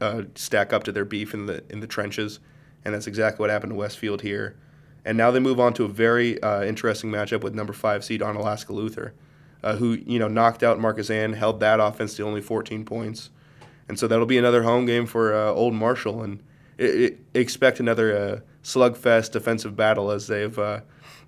uh, 0.00 0.22
stack 0.34 0.72
up 0.72 0.84
to 0.84 0.92
their 0.92 1.04
beef 1.04 1.34
in 1.34 1.46
the 1.46 1.64
in 1.70 1.80
the 1.80 1.86
trenches, 1.86 2.40
and 2.84 2.94
that's 2.94 3.06
exactly 3.06 3.42
what 3.42 3.50
happened 3.50 3.72
to 3.72 3.76
Westfield 3.76 4.22
here. 4.22 4.56
And 5.04 5.18
now 5.18 5.30
they 5.30 5.40
move 5.40 5.60
on 5.60 5.74
to 5.74 5.84
a 5.84 5.88
very 5.88 6.40
uh, 6.42 6.62
interesting 6.62 7.10
matchup 7.10 7.42
with 7.42 7.54
number 7.54 7.72
five 7.72 8.04
seed 8.04 8.20
Onalaska 8.20 8.70
Luther, 8.70 9.14
uh, 9.62 9.76
who 9.76 9.92
you 10.06 10.18
know 10.18 10.28
knocked 10.28 10.62
out 10.62 10.78
Markesan, 10.78 11.34
held 11.34 11.60
that 11.60 11.80
offense 11.80 12.14
to 12.14 12.22
only 12.22 12.40
14 12.40 12.84
points, 12.84 13.30
and 13.88 13.98
so 13.98 14.06
that'll 14.06 14.26
be 14.26 14.38
another 14.38 14.62
home 14.62 14.86
game 14.86 15.06
for 15.06 15.34
Old 15.34 15.74
Marshall, 15.74 16.22
and 16.22 16.42
it, 16.78 17.20
expect 17.34 17.80
another 17.80 18.42
slugfest 18.62 19.32
defensive 19.32 19.76
battle 19.76 20.10
as 20.10 20.26
they've 20.26 20.58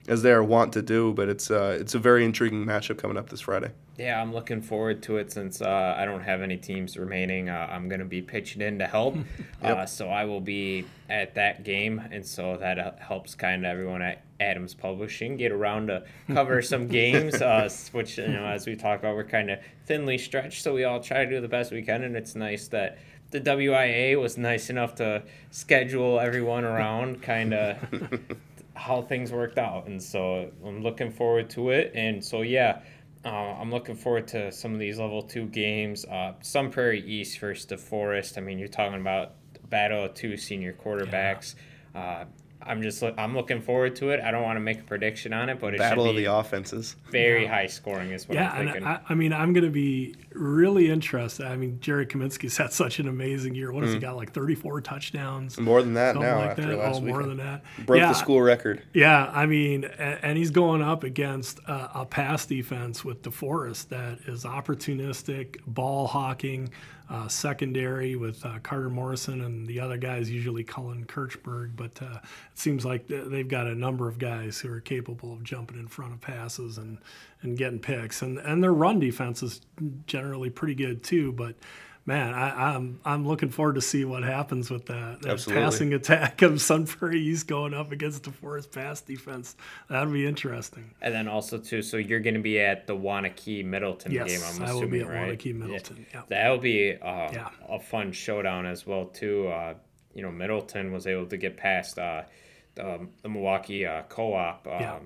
as 0.08 0.22
they 0.22 0.32
are 0.32 0.42
wont 0.42 0.72
to 0.74 0.82
do. 0.82 1.12
But 1.12 1.28
it's 1.28 1.50
uh, 1.50 1.76
it's 1.80 1.94
a 1.94 1.98
very 1.98 2.24
intriguing 2.24 2.64
matchup 2.64 2.98
coming 2.98 3.16
up 3.16 3.28
this 3.28 3.40
Friday. 3.40 3.72
Yeah, 3.98 4.20
I'm 4.20 4.32
looking 4.32 4.60
forward 4.60 5.02
to 5.04 5.16
it 5.16 5.32
since 5.32 5.62
uh, 5.62 5.94
I 5.96 6.04
don't 6.04 6.22
have 6.22 6.42
any 6.42 6.58
teams 6.58 6.98
remaining. 6.98 7.48
Uh, 7.48 7.66
I'm 7.70 7.88
going 7.88 8.00
to 8.00 8.06
be 8.06 8.20
pitching 8.20 8.60
in 8.60 8.78
to 8.78 8.86
help. 8.86 9.16
yep. 9.62 9.76
Uh, 9.76 9.86
so 9.86 10.10
I 10.10 10.26
will 10.26 10.42
be 10.42 10.84
at 11.08 11.34
that 11.36 11.64
game. 11.64 12.02
And 12.10 12.24
so 12.24 12.58
that 12.58 12.78
uh, 12.78 12.92
helps 12.98 13.34
kind 13.34 13.64
of 13.64 13.70
everyone 13.70 14.02
at 14.02 14.22
Adams 14.38 14.74
Publishing 14.74 15.38
get 15.38 15.50
around 15.50 15.86
to 15.86 16.04
cover 16.28 16.60
some 16.60 16.88
games, 16.88 17.40
uh, 17.40 17.70
which, 17.92 18.18
you 18.18 18.28
know, 18.28 18.44
as 18.44 18.66
we 18.66 18.76
talk 18.76 18.98
about, 18.98 19.16
we're 19.16 19.24
kind 19.24 19.50
of 19.50 19.60
thinly 19.86 20.18
stretched. 20.18 20.62
So 20.62 20.74
we 20.74 20.84
all 20.84 21.00
try 21.00 21.24
to 21.24 21.30
do 21.30 21.40
the 21.40 21.48
best 21.48 21.72
we 21.72 21.80
can. 21.80 22.02
And 22.02 22.16
it's 22.16 22.34
nice 22.34 22.68
that 22.68 22.98
the 23.38 23.50
WIAA 23.50 24.20
was 24.20 24.38
nice 24.38 24.70
enough 24.70 24.94
to 24.96 25.22
schedule 25.50 26.18
everyone 26.20 26.64
around 26.64 27.22
kind 27.22 27.52
of 27.52 27.76
how 28.74 29.02
things 29.02 29.32
worked 29.32 29.58
out, 29.58 29.86
and 29.86 30.02
so 30.02 30.50
I'm 30.64 30.82
looking 30.82 31.10
forward 31.10 31.50
to 31.50 31.70
it. 31.70 31.92
And 31.94 32.24
so 32.24 32.42
yeah, 32.42 32.80
uh, 33.24 33.28
I'm 33.28 33.70
looking 33.70 33.96
forward 33.96 34.28
to 34.28 34.52
some 34.52 34.72
of 34.72 34.78
these 34.78 34.98
level 34.98 35.22
two 35.22 35.46
games. 35.46 36.04
Uh, 36.04 36.34
Sun 36.40 36.70
Prairie 36.70 37.04
East 37.06 37.38
versus 37.38 37.66
DeForest. 37.66 38.38
I 38.38 38.40
mean, 38.40 38.58
you're 38.58 38.68
talking 38.68 39.00
about 39.00 39.32
battle 39.68 40.04
of 40.04 40.14
two 40.14 40.36
senior 40.36 40.72
quarterbacks. 40.72 41.54
Yeah. 41.94 42.00
Uh, 42.00 42.24
I'm 42.66 42.82
just 42.82 43.02
I'm 43.02 43.34
looking 43.34 43.60
forward 43.60 43.96
to 43.96 44.10
it. 44.10 44.20
I 44.20 44.30
don't 44.30 44.42
want 44.42 44.56
to 44.56 44.60
make 44.60 44.80
a 44.80 44.84
prediction 44.84 45.32
on 45.32 45.48
it, 45.48 45.60
but 45.60 45.74
it 45.74 45.78
battle 45.78 46.08
of 46.08 46.16
the 46.16 46.26
offenses. 46.26 46.96
Very 47.10 47.44
yeah. 47.44 47.54
high 47.54 47.66
scoring 47.66 48.10
is 48.10 48.28
what 48.28 48.36
yeah, 48.36 48.50
I'm 48.50 48.66
thinking. 48.66 48.84
I, 48.84 49.00
I 49.08 49.14
mean, 49.14 49.32
I'm 49.32 49.52
going 49.52 49.64
to 49.64 49.70
be 49.70 50.14
really 50.32 50.90
interested. 50.90 51.46
I 51.46 51.56
mean, 51.56 51.78
Jerry 51.80 52.06
Kaminsky's 52.06 52.56
had 52.56 52.72
such 52.72 52.98
an 52.98 53.08
amazing 53.08 53.54
year. 53.54 53.72
What 53.72 53.82
has 53.84 53.92
mm. 53.92 53.94
he 53.94 54.00
got? 54.00 54.16
Like 54.16 54.32
34 54.32 54.80
touchdowns. 54.80 55.58
More 55.58 55.82
than 55.82 55.94
that 55.94 56.16
now. 56.16 56.38
Like 56.38 56.50
after 56.50 56.66
that. 56.66 56.78
Last 56.78 56.96
oh, 56.96 57.00
more 57.00 57.22
than 57.22 57.38
that. 57.38 57.62
Broke 57.84 58.00
yeah, 58.00 58.08
the 58.08 58.14
school 58.14 58.42
record. 58.42 58.82
Yeah, 58.92 59.30
I 59.32 59.46
mean, 59.46 59.84
and, 59.84 60.18
and 60.22 60.38
he's 60.38 60.50
going 60.50 60.82
up 60.82 61.04
against 61.04 61.58
a, 61.60 62.00
a 62.00 62.06
pass 62.06 62.46
defense 62.46 63.04
with 63.04 63.22
DeForest 63.22 63.88
that 63.88 64.18
is 64.26 64.44
opportunistic, 64.44 65.60
ball 65.66 66.06
hawking 66.06 66.70
uh, 67.08 67.28
secondary 67.28 68.16
with 68.16 68.44
uh, 68.44 68.58
Carter 68.62 68.90
Morrison 68.90 69.42
and 69.42 69.66
the 69.66 69.78
other 69.80 69.96
guys, 69.96 70.30
usually 70.30 70.64
Cullen 70.64 71.04
Kirchberg. 71.04 71.76
But 71.76 72.00
uh, 72.02 72.18
it 72.22 72.58
seems 72.58 72.84
like 72.84 73.06
they've 73.06 73.46
got 73.46 73.66
a 73.66 73.74
number 73.74 74.08
of 74.08 74.18
guys 74.18 74.58
who 74.58 74.72
are 74.72 74.80
capable 74.80 75.32
of 75.32 75.42
jumping 75.44 75.78
in 75.78 75.86
front 75.86 76.12
of 76.12 76.20
passes 76.20 76.78
and, 76.78 76.98
and 77.42 77.56
getting 77.56 77.78
picks. 77.78 78.22
And, 78.22 78.38
and 78.38 78.62
their 78.62 78.72
run 78.72 78.98
defense 78.98 79.42
is 79.42 79.60
generally 80.06 80.50
pretty 80.50 80.74
good 80.74 81.04
too. 81.04 81.32
But 81.32 81.54
man, 82.06 82.32
I, 82.32 82.74
am 82.74 83.00
I'm, 83.04 83.12
I'm 83.12 83.28
looking 83.28 83.50
forward 83.50 83.74
to 83.74 83.80
see 83.80 84.04
what 84.04 84.22
happens 84.22 84.70
with 84.70 84.86
that, 84.86 85.20
that 85.22 85.44
passing 85.48 85.92
attack 85.92 86.40
of 86.42 86.60
Sun 86.62 86.86
Prairie 86.86 87.20
East 87.20 87.48
going 87.48 87.74
up 87.74 87.90
against 87.90 88.22
DeForest 88.22 88.70
pass 88.72 89.00
defense. 89.00 89.56
That'd 89.88 90.12
be 90.12 90.24
interesting. 90.24 90.92
And 91.02 91.12
then 91.12 91.26
also 91.26 91.58
too, 91.58 91.82
so 91.82 91.96
you're 91.96 92.20
going 92.20 92.34
to 92.34 92.40
be 92.40 92.60
at 92.60 92.86
the 92.86 92.94
Waunakee 92.96 93.64
Middleton 93.64 94.12
yes, 94.12 94.28
game. 94.28 94.40
I'm 94.44 94.62
I 94.62 94.66
assuming, 94.66 94.82
will 94.82 94.88
be 94.88 95.00
at 95.00 95.08
right? 95.08 95.38
Waunakee 95.38 95.54
Middleton. 95.54 96.06
Yeah. 96.14 96.22
That 96.28 96.48
will 96.48 96.58
be 96.58 96.92
uh, 96.92 97.32
yeah. 97.32 97.50
a 97.68 97.80
fun 97.80 98.12
showdown 98.12 98.66
as 98.66 98.86
well 98.86 99.06
too. 99.06 99.48
Uh, 99.48 99.74
you 100.14 100.22
know, 100.22 100.30
Middleton 100.30 100.92
was 100.92 101.06
able 101.06 101.26
to 101.26 101.36
get 101.36 101.56
past 101.56 101.98
uh, 101.98 102.22
the, 102.76 103.06
the, 103.22 103.28
Milwaukee 103.28 103.84
uh, 103.84 104.02
Co-op 104.08 104.66
um, 104.66 104.80
yeah. 104.80 104.98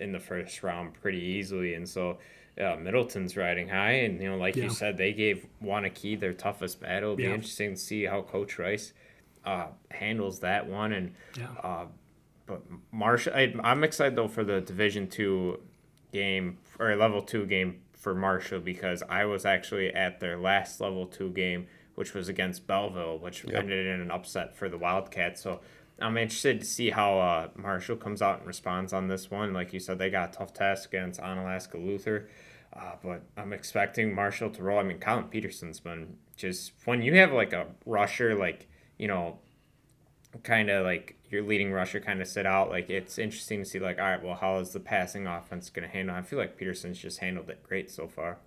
in 0.00 0.12
the 0.12 0.18
first 0.18 0.62
round 0.62 0.92
pretty 1.00 1.20
easily, 1.20 1.74
and 1.74 1.88
so 1.88 2.18
uh, 2.60 2.76
Middleton's 2.76 3.36
riding 3.36 3.68
high, 3.68 3.92
and 3.92 4.20
you 4.20 4.30
know, 4.30 4.36
like 4.36 4.56
yeah. 4.56 4.64
you 4.64 4.70
said, 4.70 4.96
they 4.96 5.12
gave 5.12 5.46
Waunakee 5.62 6.18
their 6.18 6.32
toughest 6.32 6.80
battle. 6.80 7.12
It'll 7.12 7.16
be 7.16 7.22
yeah. 7.24 7.34
interesting 7.34 7.74
to 7.74 7.80
see 7.80 8.04
how 8.04 8.22
Coach 8.22 8.58
Rice 8.58 8.92
uh, 9.44 9.68
handles 9.90 10.40
that 10.40 10.68
one. 10.68 10.92
And 10.92 11.14
yeah. 11.38 11.46
uh, 11.62 11.86
but 12.46 12.62
Marshall, 12.90 13.32
I, 13.34 13.54
am 13.64 13.84
excited 13.84 14.16
though 14.16 14.28
for 14.28 14.44
the 14.44 14.60
Division 14.60 15.08
two 15.08 15.60
game 16.12 16.58
or 16.78 16.94
level 16.96 17.22
two 17.22 17.46
game 17.46 17.80
for 17.94 18.14
Marshall 18.14 18.60
because 18.60 19.02
I 19.08 19.24
was 19.24 19.46
actually 19.46 19.92
at 19.94 20.20
their 20.20 20.36
last 20.36 20.80
level 20.80 21.06
two 21.06 21.30
game, 21.30 21.68
which 21.94 22.14
was 22.14 22.28
against 22.28 22.66
Belleville, 22.66 23.18
which 23.18 23.44
yep. 23.44 23.62
ended 23.62 23.86
in 23.86 24.00
an 24.00 24.10
upset 24.10 24.56
for 24.56 24.68
the 24.68 24.76
Wildcats. 24.76 25.40
So 25.40 25.60
I'm 26.02 26.16
interested 26.16 26.60
to 26.60 26.66
see 26.66 26.90
how 26.90 27.18
uh, 27.18 27.48
Marshall 27.54 27.96
comes 27.96 28.20
out 28.20 28.38
and 28.38 28.46
responds 28.46 28.92
on 28.92 29.08
this 29.08 29.30
one. 29.30 29.52
Like 29.52 29.72
you 29.72 29.80
said, 29.80 29.98
they 29.98 30.10
got 30.10 30.34
a 30.34 30.38
tough 30.38 30.52
task 30.52 30.90
against 30.90 31.20
Onalaska 31.20 31.74
Luther. 31.74 32.28
Uh, 32.74 32.92
but 33.02 33.22
I'm 33.36 33.52
expecting 33.52 34.14
Marshall 34.14 34.50
to 34.50 34.62
roll. 34.62 34.78
I 34.78 34.82
mean, 34.82 34.98
Colin 34.98 35.24
Peterson's 35.24 35.80
been 35.80 36.16
just 36.36 36.72
when 36.86 37.02
you 37.02 37.16
have 37.16 37.32
like 37.32 37.52
a 37.52 37.66
rusher, 37.84 38.34
like, 38.34 38.66
you 38.98 39.08
know, 39.08 39.38
kind 40.42 40.70
of 40.70 40.84
like 40.84 41.18
your 41.30 41.42
leading 41.42 41.70
rusher 41.70 42.00
kind 42.00 42.22
of 42.22 42.28
sit 42.28 42.46
out. 42.46 42.70
Like 42.70 42.88
it's 42.88 43.18
interesting 43.18 43.62
to 43.62 43.64
see 43.68 43.78
like, 43.78 43.98
all 43.98 44.04
right, 44.04 44.22
well, 44.22 44.36
how 44.36 44.58
is 44.58 44.70
the 44.70 44.80
passing 44.80 45.26
offense 45.26 45.68
going 45.68 45.86
to 45.86 45.92
handle? 45.92 46.16
I 46.16 46.22
feel 46.22 46.38
like 46.38 46.56
Peterson's 46.56 46.98
just 46.98 47.18
handled 47.18 47.50
it 47.50 47.62
great 47.62 47.90
so 47.90 48.08
far. 48.08 48.38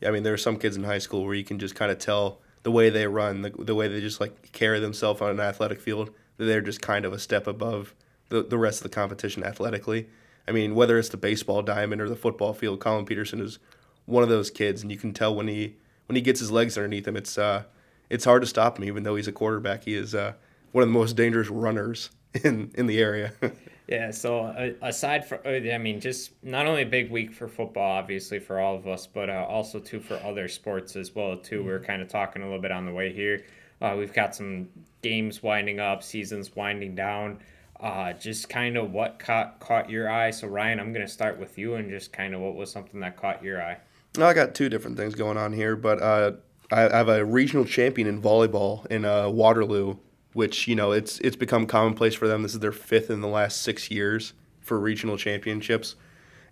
Yeah, 0.00 0.08
I 0.08 0.12
mean, 0.12 0.22
there 0.22 0.34
are 0.34 0.38
some 0.38 0.56
kids 0.56 0.76
in 0.76 0.84
high 0.84 0.98
school 0.98 1.24
where 1.24 1.34
you 1.34 1.44
can 1.44 1.58
just 1.58 1.74
kind 1.74 1.92
of 1.92 1.98
tell 1.98 2.40
the 2.62 2.70
way 2.70 2.90
they 2.90 3.06
run, 3.06 3.42
the, 3.42 3.50
the 3.50 3.74
way 3.74 3.86
they 3.86 4.00
just 4.00 4.20
like 4.20 4.50
carry 4.52 4.80
themselves 4.80 5.20
on 5.20 5.30
an 5.30 5.40
athletic 5.40 5.80
field, 5.80 6.10
they're 6.46 6.60
just 6.60 6.80
kind 6.80 7.04
of 7.04 7.12
a 7.12 7.18
step 7.18 7.46
above 7.46 7.94
the, 8.28 8.42
the 8.42 8.58
rest 8.58 8.78
of 8.78 8.82
the 8.84 8.94
competition 8.94 9.44
athletically. 9.44 10.08
I 10.48 10.52
mean, 10.52 10.74
whether 10.74 10.98
it's 10.98 11.10
the 11.10 11.16
baseball 11.16 11.62
diamond 11.62 12.00
or 12.00 12.08
the 12.08 12.16
football 12.16 12.54
field, 12.54 12.80
Colin 12.80 13.04
Peterson 13.04 13.40
is 13.40 13.58
one 14.06 14.22
of 14.22 14.28
those 14.28 14.50
kids, 14.50 14.82
and 14.82 14.90
you 14.90 14.98
can 14.98 15.12
tell 15.12 15.34
when 15.34 15.48
he 15.48 15.76
when 16.06 16.16
he 16.16 16.22
gets 16.22 16.40
his 16.40 16.50
legs 16.50 16.76
underneath 16.76 17.06
him, 17.06 17.16
it's 17.16 17.38
uh, 17.38 17.64
it's 18.08 18.24
hard 18.24 18.42
to 18.42 18.48
stop 18.48 18.78
him. 18.78 18.84
Even 18.84 19.04
though 19.04 19.16
he's 19.16 19.28
a 19.28 19.32
quarterback, 19.32 19.84
he 19.84 19.94
is 19.94 20.14
uh, 20.14 20.32
one 20.72 20.82
of 20.82 20.88
the 20.88 20.92
most 20.92 21.14
dangerous 21.14 21.48
runners 21.48 22.10
in 22.44 22.72
in 22.74 22.86
the 22.86 22.98
area. 22.98 23.32
yeah. 23.86 24.10
So 24.10 24.46
uh, 24.46 24.70
aside 24.82 25.26
from, 25.26 25.38
uh, 25.44 25.50
I 25.50 25.78
mean, 25.78 26.00
just 26.00 26.32
not 26.42 26.66
only 26.66 26.82
a 26.82 26.86
big 26.86 27.10
week 27.10 27.32
for 27.32 27.46
football, 27.46 27.98
obviously 27.98 28.40
for 28.40 28.58
all 28.58 28.74
of 28.74 28.88
us, 28.88 29.06
but 29.06 29.30
uh, 29.30 29.46
also 29.48 29.78
too 29.78 30.00
for 30.00 30.16
other 30.24 30.48
sports 30.48 30.96
as 30.96 31.14
well. 31.14 31.36
Too, 31.36 31.62
we 31.62 31.70
are 31.70 31.80
kind 31.80 32.02
of 32.02 32.08
talking 32.08 32.42
a 32.42 32.44
little 32.44 32.60
bit 32.60 32.72
on 32.72 32.86
the 32.86 32.92
way 32.92 33.12
here. 33.12 33.44
Uh, 33.80 33.94
we've 33.98 34.12
got 34.12 34.34
some 34.34 34.68
games 35.02 35.42
winding 35.42 35.80
up, 35.80 36.02
seasons 36.02 36.54
winding 36.54 36.94
down. 36.94 37.40
Uh, 37.78 38.12
just 38.12 38.48
kind 38.50 38.76
of 38.76 38.92
what 38.92 39.18
caught 39.18 39.58
caught 39.58 39.88
your 39.88 40.10
eye. 40.10 40.30
So 40.30 40.46
Ryan, 40.48 40.78
I'm 40.78 40.92
gonna 40.92 41.08
start 41.08 41.38
with 41.38 41.56
you 41.56 41.76
and 41.76 41.88
just 41.88 42.12
kind 42.12 42.34
of 42.34 42.40
what 42.40 42.54
was 42.54 42.70
something 42.70 43.00
that 43.00 43.16
caught 43.16 43.42
your 43.42 43.62
eye. 43.62 43.78
I 44.20 44.34
got 44.34 44.54
two 44.54 44.68
different 44.68 44.96
things 44.96 45.14
going 45.14 45.38
on 45.38 45.52
here, 45.52 45.76
but 45.76 46.02
uh, 46.02 46.32
I 46.70 46.80
have 46.80 47.08
a 47.08 47.24
regional 47.24 47.64
champion 47.64 48.06
in 48.06 48.20
volleyball 48.20 48.84
in 48.86 49.04
uh, 49.04 49.30
Waterloo 49.30 49.96
which 50.32 50.68
you 50.68 50.74
know 50.74 50.92
it's 50.92 51.18
it's 51.20 51.36
become 51.36 51.66
commonplace 51.66 52.14
for 52.14 52.28
them. 52.28 52.42
This 52.42 52.54
is 52.54 52.60
their 52.60 52.72
fifth 52.72 53.10
in 53.10 53.20
the 53.20 53.28
last 53.28 53.62
six 53.62 53.90
years 53.90 54.32
for 54.60 54.78
regional 54.78 55.16
championships, 55.16 55.96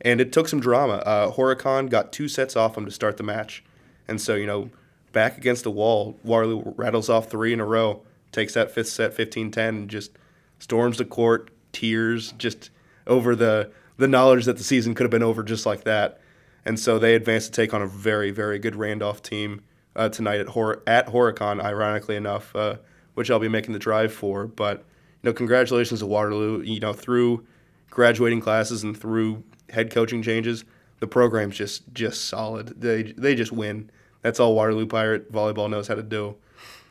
and 0.00 0.20
it 0.20 0.32
took 0.32 0.48
some 0.48 0.60
drama. 0.60 0.94
Uh, 0.94 1.32
Horicon 1.32 1.88
got 1.88 2.12
two 2.12 2.28
sets 2.28 2.56
off 2.56 2.74
them 2.74 2.84
to 2.84 2.90
start 2.90 3.16
the 3.16 3.22
match, 3.22 3.64
and 4.06 4.20
so 4.20 4.34
you 4.34 4.46
know 4.46 4.70
back 5.12 5.36
against 5.36 5.64
the 5.64 5.70
wall, 5.70 6.18
Waterloo 6.22 6.74
rattles 6.76 7.08
off 7.08 7.30
three 7.30 7.52
in 7.52 7.60
a 7.60 7.64
row, 7.64 8.02
takes 8.32 8.54
that 8.54 8.70
fifth 8.70 8.88
set 8.88 9.16
15-10, 9.16 9.56
and 9.68 9.90
just 9.90 10.12
storms 10.58 10.98
the 10.98 11.04
court, 11.04 11.50
tears 11.72 12.32
just 12.32 12.70
over 13.06 13.34
the 13.36 13.70
the 13.96 14.08
knowledge 14.08 14.44
that 14.44 14.56
the 14.56 14.64
season 14.64 14.94
could 14.94 15.04
have 15.04 15.10
been 15.10 15.22
over 15.24 15.42
just 15.42 15.66
like 15.66 15.82
that. 15.84 16.20
And 16.64 16.78
so 16.78 16.98
they 16.98 17.14
advance 17.14 17.46
to 17.46 17.52
take 17.52 17.74
on 17.74 17.82
a 17.82 17.86
very, 17.86 18.30
very 18.30 18.58
good 18.58 18.76
Randolph 18.76 19.22
team 19.22 19.62
uh, 19.96 20.08
tonight 20.08 20.40
at 20.40 20.48
Hor- 20.48 20.82
at 20.86 21.08
Horicon. 21.08 21.62
Ironically 21.62 22.16
enough, 22.16 22.54
uh, 22.54 22.76
which 23.14 23.30
I'll 23.30 23.38
be 23.38 23.48
making 23.48 23.72
the 23.72 23.78
drive 23.78 24.12
for. 24.12 24.46
But 24.46 24.78
you 24.78 25.30
know, 25.30 25.32
congratulations 25.32 26.00
to 26.00 26.06
Waterloo. 26.06 26.62
You 26.62 26.80
know, 26.80 26.92
through 26.92 27.44
graduating 27.90 28.40
classes 28.40 28.84
and 28.84 28.98
through 28.98 29.42
head 29.70 29.90
coaching 29.90 30.22
changes, 30.22 30.64
the 31.00 31.06
program's 31.06 31.56
just 31.56 31.82
just 31.92 32.26
solid. 32.26 32.80
They 32.80 33.02
they 33.02 33.34
just 33.34 33.52
win. 33.52 33.90
That's 34.22 34.40
all 34.40 34.54
Waterloo 34.54 34.86
Pirate 34.86 35.32
volleyball 35.32 35.70
knows 35.70 35.88
how 35.88 35.94
to 35.94 36.02
do. 36.02 36.36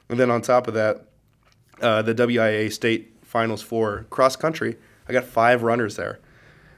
And 0.10 0.20
then 0.20 0.32
on 0.32 0.42
top 0.42 0.68
of 0.68 0.74
that, 0.76 1.06
uh, 1.82 2.02
the 2.02 2.16
WIAA 2.16 2.72
state 2.72 3.14
finals 3.24 3.62
for 3.62 4.06
cross 4.10 4.36
country. 4.36 4.78
I 5.08 5.14
got 5.14 5.26
five 5.26 5.64
runners 5.64 5.96
there. 5.96 6.20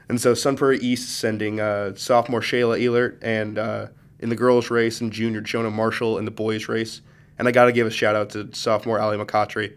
And 0.08 0.20
so 0.20 0.34
Sun 0.34 0.56
Prairie 0.56 0.80
East 0.80 1.18
sending 1.18 1.60
uh, 1.60 1.94
sophomore 1.94 2.40
Shayla 2.40 2.80
Elert 2.84 3.18
and 3.22 3.58
uh, 3.58 3.86
in 4.18 4.28
the 4.28 4.36
girls 4.36 4.70
race 4.70 5.00
and 5.00 5.12
junior 5.12 5.40
Jonah 5.40 5.70
Marshall 5.70 6.18
in 6.18 6.24
the 6.24 6.30
boys 6.30 6.68
race. 6.68 7.00
And 7.38 7.46
I 7.46 7.52
got 7.52 7.66
to 7.66 7.72
give 7.72 7.86
a 7.86 7.90
shout 7.90 8.16
out 8.16 8.30
to 8.30 8.52
sophomore 8.52 9.00
Ali 9.00 9.16
McCautry, 9.16 9.76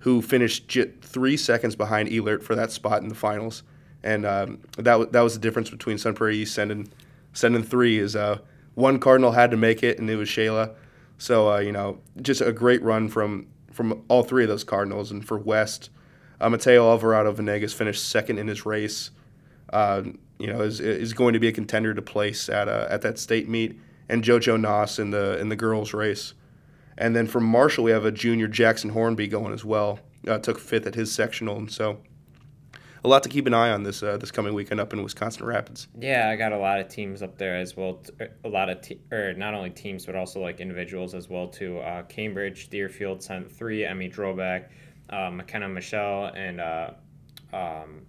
who 0.00 0.22
finished 0.22 0.66
j- 0.66 0.90
three 1.02 1.36
seconds 1.36 1.76
behind 1.76 2.08
Elert 2.08 2.42
for 2.42 2.54
that 2.54 2.72
spot 2.72 3.02
in 3.02 3.08
the 3.08 3.14
finals. 3.14 3.62
And 4.02 4.24
um, 4.24 4.60
that, 4.76 4.84
w- 4.84 5.10
that 5.10 5.20
was 5.20 5.34
the 5.34 5.40
difference 5.40 5.70
between 5.70 5.98
Sun 5.98 6.14
Prairie 6.14 6.38
East 6.38 6.54
sending, 6.54 6.88
sending 7.32 7.62
three 7.62 7.98
is 7.98 8.16
uh, 8.16 8.38
one 8.76 9.00
Cardinal 9.00 9.32
had 9.32 9.50
to 9.50 9.56
make 9.56 9.82
it, 9.82 9.98
and 9.98 10.08
it 10.08 10.16
was 10.16 10.28
Shayla. 10.28 10.74
So, 11.18 11.50
uh, 11.50 11.58
you 11.58 11.72
know, 11.72 11.98
just 12.20 12.42
a 12.42 12.52
great 12.52 12.82
run 12.82 13.08
from, 13.08 13.46
from 13.72 14.04
all 14.08 14.22
three 14.22 14.44
of 14.44 14.48
those 14.48 14.64
Cardinals. 14.64 15.10
And 15.10 15.26
for 15.26 15.38
West, 15.38 15.88
uh, 16.40 16.50
Mateo 16.50 16.88
Alvarado 16.90 17.32
Venegas 17.32 17.72
finished 17.72 18.06
second 18.08 18.38
in 18.38 18.46
his 18.46 18.66
race. 18.66 19.10
Uh, 19.72 20.02
you 20.38 20.46
know, 20.46 20.60
is, 20.60 20.80
is 20.80 21.14
going 21.14 21.32
to 21.32 21.40
be 21.40 21.48
a 21.48 21.52
contender 21.52 21.94
to 21.94 22.02
place 22.02 22.50
at, 22.50 22.68
uh, 22.68 22.86
at 22.90 23.00
that 23.00 23.18
state 23.18 23.48
meet. 23.48 23.80
And 24.10 24.22
JoJo 24.22 24.60
Noss 24.60 24.98
in 24.98 25.10
the, 25.10 25.38
in 25.40 25.48
the 25.48 25.56
girls' 25.56 25.94
race. 25.94 26.34
And 26.98 27.16
then 27.16 27.26
from 27.26 27.44
Marshall, 27.44 27.84
we 27.84 27.90
have 27.90 28.04
a 28.04 28.12
junior 28.12 28.46
Jackson 28.46 28.90
Hornby 28.90 29.26
going 29.26 29.54
as 29.54 29.64
well. 29.64 30.00
Uh, 30.28 30.38
took 30.38 30.58
fifth 30.58 30.86
at 30.86 30.94
his 30.94 31.12
sectional, 31.12 31.56
and 31.56 31.70
so 31.70 31.98
a 33.06 33.08
lot 33.08 33.22
to 33.22 33.28
keep 33.28 33.46
an 33.46 33.54
eye 33.54 33.70
on 33.70 33.84
this 33.84 34.02
uh, 34.02 34.16
this 34.16 34.32
coming 34.32 34.52
weekend 34.52 34.80
up 34.80 34.92
in 34.92 35.02
Wisconsin 35.02 35.46
Rapids. 35.46 35.86
Yeah, 35.98 36.28
I 36.28 36.34
got 36.34 36.52
a 36.52 36.58
lot 36.58 36.80
of 36.80 36.88
teams 36.88 37.22
up 37.22 37.38
there 37.38 37.56
as 37.56 37.76
well. 37.76 38.02
A 38.44 38.48
lot 38.48 38.68
of 38.68 38.80
te- 38.80 39.00
or 39.12 39.32
not 39.34 39.54
only 39.54 39.70
teams 39.70 40.04
but 40.04 40.16
also 40.16 40.40
like 40.40 40.60
individuals 40.60 41.14
as 41.14 41.28
well 41.28 41.46
too. 41.46 41.78
Uh, 41.78 42.02
Cambridge, 42.02 42.68
Deerfield 42.68 43.22
sent 43.22 43.50
three. 43.50 43.84
Emmy 43.84 44.10
Droback, 44.10 44.70
uh, 45.08 45.30
McKenna 45.30 45.68
Michelle, 45.68 46.32
and 46.34 46.60
uh, 46.60 46.90
um, 47.52 48.02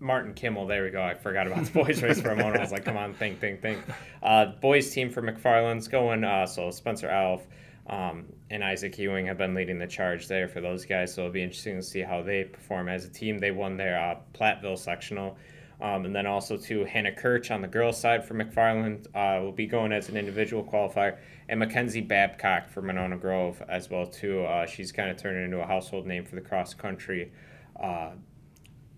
Martin 0.00 0.32
Kimmel. 0.32 0.66
There 0.66 0.82
we 0.84 0.90
go. 0.90 1.02
I 1.02 1.14
forgot 1.14 1.46
about 1.46 1.66
the 1.66 1.72
boys 1.84 2.02
race 2.02 2.20
for 2.20 2.30
a 2.30 2.36
moment. 2.36 2.56
I 2.56 2.60
was 2.60 2.72
like, 2.72 2.84
come 2.84 2.96
on, 2.96 3.12
think, 3.12 3.40
think, 3.40 3.60
think. 3.60 3.78
Uh, 4.22 4.46
boys 4.46 4.90
team 4.90 5.10
for 5.10 5.20
McFarland's 5.20 5.86
going. 5.86 6.24
Uh, 6.24 6.46
so 6.46 6.70
Spencer 6.70 7.08
Alf 7.08 7.46
um, 7.88 8.26
and 8.50 8.64
Isaac 8.64 8.98
Ewing 8.98 9.26
have 9.26 9.38
been 9.38 9.54
leading 9.54 9.78
the 9.78 9.86
charge 9.86 10.26
there 10.28 10.48
for 10.48 10.60
those 10.60 10.84
guys. 10.84 11.14
So 11.14 11.22
it'll 11.22 11.32
be 11.32 11.42
interesting 11.42 11.76
to 11.76 11.82
see 11.82 12.00
how 12.00 12.22
they 12.22 12.44
perform 12.44 12.88
as 12.88 13.04
a 13.04 13.08
team. 13.08 13.38
They 13.38 13.50
won 13.50 13.76
their 13.76 13.98
uh, 13.98 14.18
Platteville 14.34 14.78
sectional. 14.78 15.36
Um, 15.80 16.06
and 16.06 16.16
then 16.16 16.26
also 16.26 16.56
to 16.56 16.84
Hannah 16.84 17.12
Kirch 17.12 17.50
on 17.50 17.60
the 17.60 17.68
girls' 17.68 18.00
side 18.00 18.24
for 18.24 18.34
McFarland 18.34 19.06
uh, 19.14 19.42
will 19.42 19.52
be 19.52 19.66
going 19.66 19.92
as 19.92 20.08
an 20.08 20.16
individual 20.16 20.64
qualifier, 20.64 21.18
and 21.50 21.60
Mackenzie 21.60 22.00
Babcock 22.00 22.70
for 22.70 22.80
Monona 22.80 23.18
Grove 23.18 23.62
as 23.68 23.90
well 23.90 24.06
too. 24.06 24.42
Uh, 24.44 24.64
she's 24.64 24.90
kind 24.90 25.10
of 25.10 25.18
turning 25.18 25.44
into 25.44 25.60
a 25.60 25.66
household 25.66 26.06
name 26.06 26.24
for 26.24 26.34
the 26.34 26.40
cross 26.40 26.72
country 26.72 27.30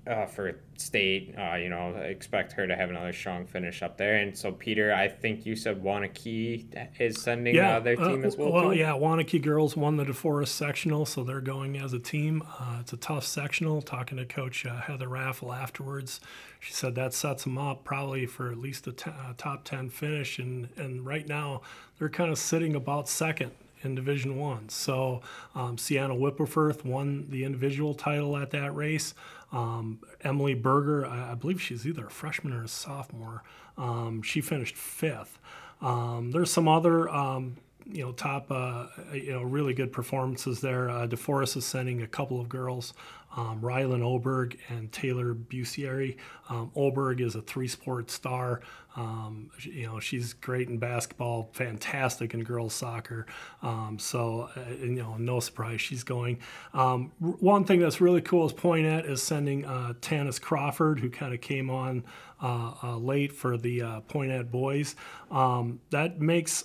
uh, 0.09 0.27
for 0.27 0.61
state. 0.77 1.35
Uh, 1.39 1.55
you 1.57 1.69
know, 1.69 1.95
expect 1.97 2.53
her 2.53 2.67
to 2.67 2.75
have 2.75 2.91
another 2.91 3.13
strong 3.13 3.47
finish 3.47 3.83
up 3.83 3.97
there. 3.97 4.17
And 4.17 4.37
so, 4.37 4.53
Peter, 4.53 4.93
I 4.93 5.09
think 5.09 5.45
you 5.45 5.55
said 5.55 5.83
Waunakee 5.83 6.67
is 6.99 7.21
sending 7.21 7.55
yeah, 7.55 7.77
uh, 7.77 7.81
their 7.81 7.97
team 7.97 8.25
as 8.25 8.37
well. 8.37 8.53
Well, 8.53 8.71
too? 8.71 8.79
yeah, 8.79 8.93
Waunakee 8.93 9.43
girls 9.43 9.77
won 9.77 9.97
the 9.97 10.05
DeForest 10.05 10.49
sectional, 10.49 11.07
so 11.07 11.25
they're 11.25 11.41
going 11.41 11.77
as 11.77 11.93
a 11.93 11.99
team. 11.99 12.43
Uh, 12.59 12.79
it's 12.81 12.93
a 12.93 12.97
tough 12.97 13.25
sectional. 13.25 13.83
Talking 13.83 14.19
to 14.19 14.25
Coach 14.25 14.65
uh, 14.67 14.81
Heather 14.81 15.09
Raffle 15.09 15.53
afterwards, 15.53 16.21
she 16.61 16.73
said 16.73 16.95
that 16.95 17.15
sets 17.15 17.45
them 17.45 17.59
up 17.59 17.85
probably 17.85 18.27
for 18.27 18.51
at 18.51 18.59
least 18.59 18.87
a 18.87 18.93
t- 18.93 19.11
top 19.37 19.65
ten 19.65 19.91
finish. 19.91 20.39
And 20.39 20.69
and 20.77 21.05
right 21.05 21.27
now 21.27 21.63
they're 21.99 22.09
kind 22.09 22.31
of 22.31 22.39
sitting 22.39 22.75
about 22.75 23.09
second 23.09 23.53
in 23.83 23.95
Division 23.95 24.37
One. 24.37 24.69
So 24.69 25.23
um, 25.55 25.79
Sienna 25.79 26.15
Wipperfurth 26.15 26.85
won 26.85 27.27
the 27.31 27.45
individual 27.45 27.95
title 27.95 28.37
at 28.37 28.51
that 28.51 28.75
race. 28.75 29.15
Um, 29.53 30.01
Emily 30.21 30.55
Berger, 30.55 31.07
I, 31.07 31.33
I, 31.33 31.35
believe 31.35 31.61
she's 31.61 31.87
either 31.87 32.07
a 32.07 32.11
freshman 32.11 32.53
or 32.53 32.65
a 32.65 32.69
sophomore. 32.69 33.43
Um, 33.79 34.21
she 34.23 34.41
finished 34.43 34.77
fifth. 34.77 35.39
Um, 35.81 36.33
there's 36.33 36.51
some 36.51 36.69
other 36.69 37.09
um, 37.09 37.57
you 37.91 38.03
know 38.03 38.13
top 38.13 38.51
uh, 38.51 38.87
you 39.13 39.33
know 39.33 39.43
really 39.43 39.73
good 39.73 39.93
performances 39.93 40.61
there. 40.61 40.91
Uh, 40.91 41.07
DeForest 41.07 41.57
is 41.57 41.65
sending 41.65 42.03
a 42.03 42.07
couple 42.07 42.41
of 42.41 42.49
girls 42.49 42.93
um, 43.37 43.61
Rylan 43.61 44.03
Oberg 44.03 44.59
and 44.69 44.91
Taylor 44.91 45.35
Busieri. 45.35 46.17
Um, 46.49 46.71
Oberg 46.75 47.21
is 47.21 47.35
a 47.35 47.43
three-sport 47.43 48.11
star. 48.11 48.63
Um, 48.97 49.51
you 49.63 49.87
know, 49.87 50.01
she's 50.01 50.33
great 50.33 50.69
in 50.69 50.79
basketball, 50.79 51.51
fantastic 51.53 52.35
in 52.35 52.43
girls 52.43 52.75
soccer. 52.75 53.27
Um, 53.63 53.97
so, 53.99 54.49
uh, 54.57 54.61
you 54.81 54.97
know, 54.97 55.17
no 55.19 55.39
surprise 55.41 55.81
she's 55.81 56.03
going. 56.03 56.41
Um, 56.75 57.13
one 57.19 57.65
thing 57.65 57.81
that's 57.81 58.01
really 58.01 58.23
cool 58.23 58.47
is 58.47 58.53
Poynette 58.53 59.09
is 59.09 59.23
sending 59.23 59.65
uh, 59.65 59.93
Tanis 60.01 60.41
Crawford, 60.41 60.99
who 60.99 61.11
kind 61.11 61.33
of 61.33 61.41
came 61.41 61.71
on 61.71 62.03
uh, 62.41 62.73
uh, 62.85 62.97
late 62.97 63.33
for 63.33 63.57
the 63.57 63.83
uh, 63.83 64.01
Poynette 64.03 64.51
boys. 64.51 64.95
Um, 65.31 65.81
that 65.91 66.21
makes 66.21 66.65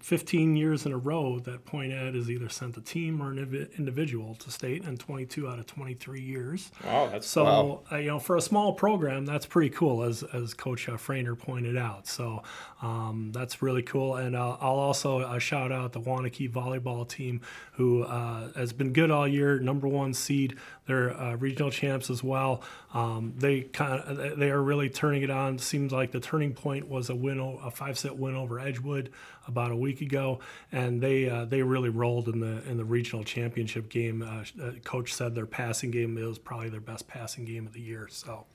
15 0.00 0.56
years 0.56 0.86
in 0.86 0.92
a 0.92 0.98
row 0.98 1.38
that 1.40 1.66
Poynette 1.66 2.14
has 2.14 2.30
either 2.30 2.48
sent 2.48 2.76
a 2.76 2.80
team 2.80 3.22
or 3.22 3.30
an 3.30 3.68
individual 3.76 4.34
to 4.36 4.50
state, 4.50 4.84
and 4.84 4.98
22 4.98 5.48
out 5.48 5.58
of 5.58 5.66
20 5.66 5.91
23 5.94 6.20
years. 6.20 6.70
Wow, 6.84 7.08
that's 7.10 7.26
So 7.26 7.44
Wow. 7.44 7.80
uh, 7.90 7.96
you 7.96 8.08
know, 8.08 8.18
for 8.18 8.36
a 8.36 8.40
small 8.40 8.72
program, 8.72 9.24
that's 9.24 9.46
pretty 9.46 9.70
cool, 9.70 10.02
as 10.02 10.22
as 10.22 10.54
Coach 10.54 10.88
uh, 10.88 10.92
Frainer 10.92 11.38
pointed 11.38 11.76
out. 11.76 12.06
So 12.06 12.42
um, 12.80 13.30
that's 13.32 13.62
really 13.62 13.82
cool. 13.82 14.16
And 14.16 14.34
uh, 14.36 14.56
I'll 14.60 14.78
also 14.78 15.20
uh, 15.20 15.38
shout 15.38 15.72
out 15.72 15.92
the 15.92 16.00
Waunakee 16.00 16.50
volleyball 16.50 17.08
team, 17.08 17.40
who 17.72 18.04
uh, 18.04 18.52
has 18.54 18.72
been 18.72 18.92
good 18.92 19.10
all 19.10 19.28
year, 19.28 19.58
number 19.58 19.88
one 19.88 20.14
seed. 20.14 20.56
They're 20.86 21.16
uh, 21.16 21.36
regional 21.36 21.70
champs 21.70 22.10
as 22.10 22.24
well. 22.24 22.62
Um, 22.92 23.34
they 23.36 23.60
kind 23.62 24.00
of 24.00 24.38
they 24.38 24.50
are 24.50 24.60
really 24.60 24.90
turning 24.90 25.22
it 25.22 25.30
on. 25.30 25.58
Seems 25.58 25.92
like 25.92 26.10
the 26.10 26.18
turning 26.20 26.54
point 26.54 26.88
was 26.88 27.08
a 27.08 27.14
win, 27.14 27.38
o- 27.38 27.60
a 27.62 27.70
five 27.70 27.96
set 27.96 28.16
win 28.16 28.34
over 28.34 28.58
Edgewood 28.58 29.10
about 29.46 29.70
a 29.70 29.76
week 29.76 30.00
ago, 30.00 30.40
and 30.72 31.00
they 31.00 31.28
uh, 31.28 31.44
they 31.44 31.62
really 31.62 31.88
rolled 31.88 32.28
in 32.28 32.40
the 32.40 32.68
in 32.68 32.76
the 32.76 32.84
regional 32.84 33.22
championship 33.22 33.88
game. 33.90 34.22
Uh, 34.22 34.44
uh, 34.62 34.72
Coach 34.82 35.12
said 35.14 35.34
their 35.34 35.46
passing 35.46 35.90
game 35.92 36.16
was 36.16 36.38
probably 36.38 36.68
their 36.68 36.80
best 36.80 37.06
passing 37.06 37.44
game 37.44 37.66
of 37.66 37.72
the 37.72 37.80
year. 37.80 38.08
So 38.10 38.46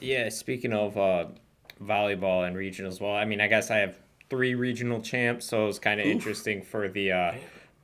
Yeah, 0.00 0.28
speaking 0.28 0.72
of 0.72 0.96
uh, 0.96 1.26
volleyball 1.82 2.46
and 2.46 2.56
regionals, 2.56 3.00
well, 3.00 3.14
I 3.14 3.24
mean, 3.24 3.40
I 3.40 3.48
guess 3.48 3.70
I 3.72 3.78
have 3.78 3.96
three 4.30 4.54
regional 4.54 5.00
champs, 5.02 5.46
so 5.46 5.66
it's 5.66 5.78
kind 5.78 6.00
of 6.00 6.06
interesting 6.06 6.62
for 6.62 6.88
the 6.88 7.12
uh, 7.12 7.32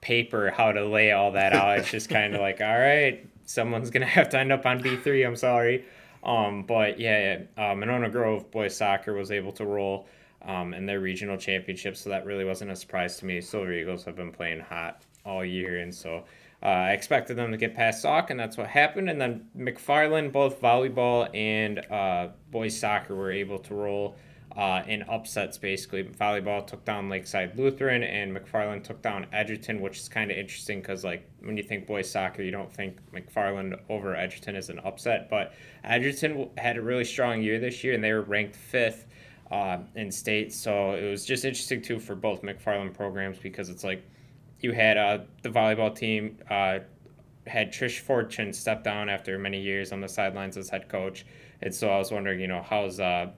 paper 0.01 0.51
how 0.51 0.73
to 0.73 0.87
lay 0.87 1.11
all 1.13 1.33
that 1.33 1.53
out. 1.53 1.79
It's 1.81 1.91
just 1.91 2.09
kind 2.09 2.35
of 2.35 2.41
like, 2.41 2.61
all 2.61 2.79
right, 2.79 3.27
someone's 3.49 3.91
gonna 3.91 4.07
have 4.19 4.29
to 4.31 4.39
end 4.39 4.53
up 4.53 4.67
on 4.67 4.81
B 4.81 4.97
three. 4.97 5.25
I'm 5.25 5.37
sorry, 5.37 5.85
um, 6.23 6.65
but 6.65 7.01
yeah, 7.01 7.41
uh, 7.57 7.75
Monona 7.75 8.11
Grove 8.11 8.51
boys 8.51 8.77
soccer 8.77 9.15
was 9.15 9.31
able 9.31 9.53
to 9.53 9.65
roll 9.65 10.07
um, 10.43 10.75
in 10.75 10.87
their 10.87 11.01
regional 11.01 11.37
championship, 11.37 11.97
so 11.97 12.11
that 12.11 12.25
really 12.25 12.45
wasn't 12.45 12.71
a 12.71 12.77
surprise 12.77 13.17
to 13.19 13.27
me. 13.27 13.41
Silver 13.41 13.73
Eagles 13.73 14.05
have 14.05 14.17
been 14.17 14.33
playing 14.33 14.61
hot 14.61 15.03
all 15.25 15.45
year, 15.45 15.81
and 15.81 15.95
so. 15.95 16.25
Uh, 16.61 16.67
I 16.67 16.91
expected 16.91 17.37
them 17.37 17.53
to 17.53 17.57
get 17.57 17.77
past 17.77 18.03
Sauk, 18.03 18.31
and 18.31 18.41
that's 18.41 18.57
what 18.57 18.67
happened. 18.67 19.09
And 19.09 19.21
then 19.21 19.47
McFarland, 19.57 20.33
both 20.33 20.61
volleyball 20.61 21.33
and 21.33 21.79
uh, 21.89 22.31
boys 22.51 22.77
soccer, 22.77 23.15
were 23.15 23.31
able 23.31 23.61
to 23.61 23.75
roll 23.77 24.17
uh, 24.59 24.83
in 24.89 25.05
upsets. 25.05 25.57
Basically, 25.57 26.03
volleyball 26.03 26.67
took 26.67 26.85
down 26.85 27.09
Lakeside 27.09 27.57
Lutheran, 27.57 28.03
and 28.03 28.37
McFarland 28.37 28.83
took 28.83 29.01
down 29.01 29.27
Edgerton, 29.33 29.81
which 29.81 29.99
is 29.99 30.09
kind 30.09 30.33
of 30.33 30.37
interesting 30.37 30.81
because, 30.81 31.05
like, 31.05 31.27
when 31.41 31.57
you 31.57 31.63
think 31.63 31.87
boys 31.87 32.11
soccer, 32.11 32.43
you 32.43 32.51
don't 32.51 32.71
think 32.71 32.99
McFarland 33.13 33.79
over 33.89 34.17
Edgerton 34.17 34.57
is 34.57 34.69
an 34.69 34.81
upset. 34.81 35.31
But 35.31 35.55
Edgerton 35.85 36.51
had 36.59 36.77
a 36.77 36.83
really 36.83 37.05
strong 37.05 37.41
year 37.41 37.61
this 37.61 37.85
year, 37.85 37.95
and 37.95 38.03
they 38.03 38.13
were 38.13 38.23
ranked 38.23 38.57
fifth 38.57 39.07
uh, 39.53 39.79
in 39.95 40.11
state. 40.11 40.53
So 40.53 40.93
it 40.95 41.09
was 41.09 41.25
just 41.25 41.45
interesting 41.45 41.81
too 41.81 42.01
for 42.01 42.17
both 42.17 42.43
McFarland 42.43 42.95
programs 42.95 43.39
because 43.39 43.69
it's 43.69 43.85
like 43.85 44.03
you 44.59 44.73
had 44.73 44.97
uh, 44.97 45.19
the 45.43 45.51
volleyball 45.51 45.95
team 45.95 46.37
uh, 46.51 46.81
had 47.47 47.73
Trish 47.73 48.01
Fortune 48.01 48.53
step 48.53 48.83
down 48.83 49.09
after 49.09 49.39
many 49.39 49.61
years 49.61 49.93
on 49.93 50.01
the 50.01 50.09
sidelines 50.09 50.57
as 50.57 50.69
head 50.69 50.89
coach, 50.89 51.25
and 51.63 51.73
so 51.73 51.91
I 51.91 51.99
was 51.99 52.11
wondering, 52.11 52.41
you 52.41 52.49
know, 52.49 52.61
how's 52.61 52.99
uh, 52.99 53.31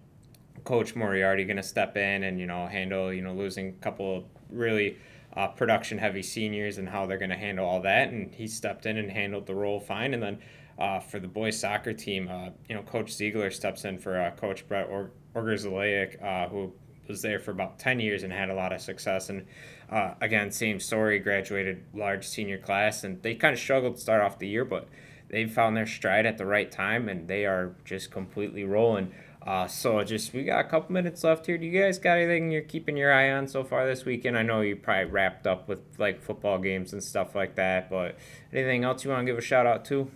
Coach 0.65 0.95
Moriarty 0.95 1.45
going 1.45 1.57
to 1.57 1.63
step 1.63 1.97
in 1.97 2.25
and 2.25 2.39
you 2.39 2.47
know 2.47 2.67
handle 2.67 3.13
you 3.13 3.23
know 3.23 3.33
losing 3.33 3.69
a 3.69 3.83
couple 3.83 4.19
of 4.19 4.25
really 4.51 4.97
uh, 5.37 5.49
production 5.49 5.99
heavy 5.99 6.23
seniors 6.23 6.79
and 6.79 6.89
how 6.89 7.07
they're 7.07 7.19
going 7.19 7.31
to 7.31 7.37
handle 7.37 7.67
all 7.67 7.81
that, 7.83 8.11
and 8.11 8.35
he 8.35 8.47
stepped 8.47 8.87
in 8.87 8.97
and 8.97 9.11
handled 9.11 9.47
the 9.47 9.55
role 9.55 9.81
fine, 9.81 10.15
and 10.15 10.23
then. 10.23 10.39
Uh, 10.79 10.99
for 10.99 11.21
the 11.21 11.29
boys 11.29 11.61
soccer 11.61 11.93
team, 11.93 12.27
uh, 12.27 12.49
you 12.67 12.75
know, 12.75 12.81
Coach 12.81 13.13
Ziegler 13.13 13.51
steps 13.51 13.85
in 13.85 13.99
for 13.99 14.19
uh, 14.19 14.31
Coach 14.31 14.67
Brett 14.67 14.89
or- 14.89 15.11
uh, 15.37 16.49
who 16.49 16.73
was 17.11 17.23
there 17.23 17.39
for 17.39 17.51
about 17.51 17.79
10 17.79 18.01
years 18.01 18.23
and 18.23 18.33
had 18.33 18.51
a 18.51 18.55
lot 18.55 18.73
of 18.73 18.81
success. 18.81 19.29
And 19.29 19.47
uh, 19.91 20.15
again, 20.21 20.51
same 20.51 20.81
story, 20.81 21.19
graduated 21.19 21.85
large 21.93 22.27
senior 22.27 22.59
class, 22.59 23.05
and 23.05 23.23
they 23.23 23.35
kind 23.35 23.53
of 23.53 23.61
struggled 23.61 23.97
to 23.97 24.01
start 24.01 24.23
off 24.23 24.39
the 24.39 24.49
year, 24.49 24.65
but 24.65 24.89
they 25.29 25.45
found 25.47 25.77
their 25.77 25.87
stride 25.87 26.27
at 26.27 26.39
the 26.39 26.47
right 26.47 26.71
time, 26.71 27.09
and 27.09 27.29
they 27.29 27.45
are 27.45 27.75
just 27.85 28.11
completely 28.11 28.65
rolling. 28.65 29.13
Uh, 29.47 29.67
so 29.67 30.03
just 30.05 30.35
we 30.35 30.45
got 30.45 30.65
a 30.65 30.69
couple 30.69 30.93
minutes 30.93 31.25
left 31.25 31.47
here. 31.47 31.57
Do 31.57 31.65
you 31.65 31.81
guys 31.81 31.99
got 31.99 32.19
anything 32.19 32.51
you're 32.51 32.61
keeping 32.63 32.97
your 32.97 33.13
eye 33.13 33.33
on 33.33 33.49
so 33.49 33.65
far 33.65 33.87
this 33.87 34.05
weekend? 34.05 34.37
I 34.37 34.43
know 34.43 34.61
you 34.61 34.77
probably 34.77 35.11
wrapped 35.11 35.47
up 35.47 35.67
with 35.67 35.81
like 35.99 36.21
football 36.21 36.59
games 36.59 36.93
and 36.93 37.03
stuff 37.03 37.35
like 37.35 37.55
that, 37.55 37.89
but 37.89 38.17
anything 38.53 38.85
else 38.85 39.03
you 39.03 39.11
want 39.11 39.27
to 39.27 39.33
give 39.33 39.39
a 39.39 39.43
shout 39.43 39.67
out 39.67 39.85
to? 39.87 40.11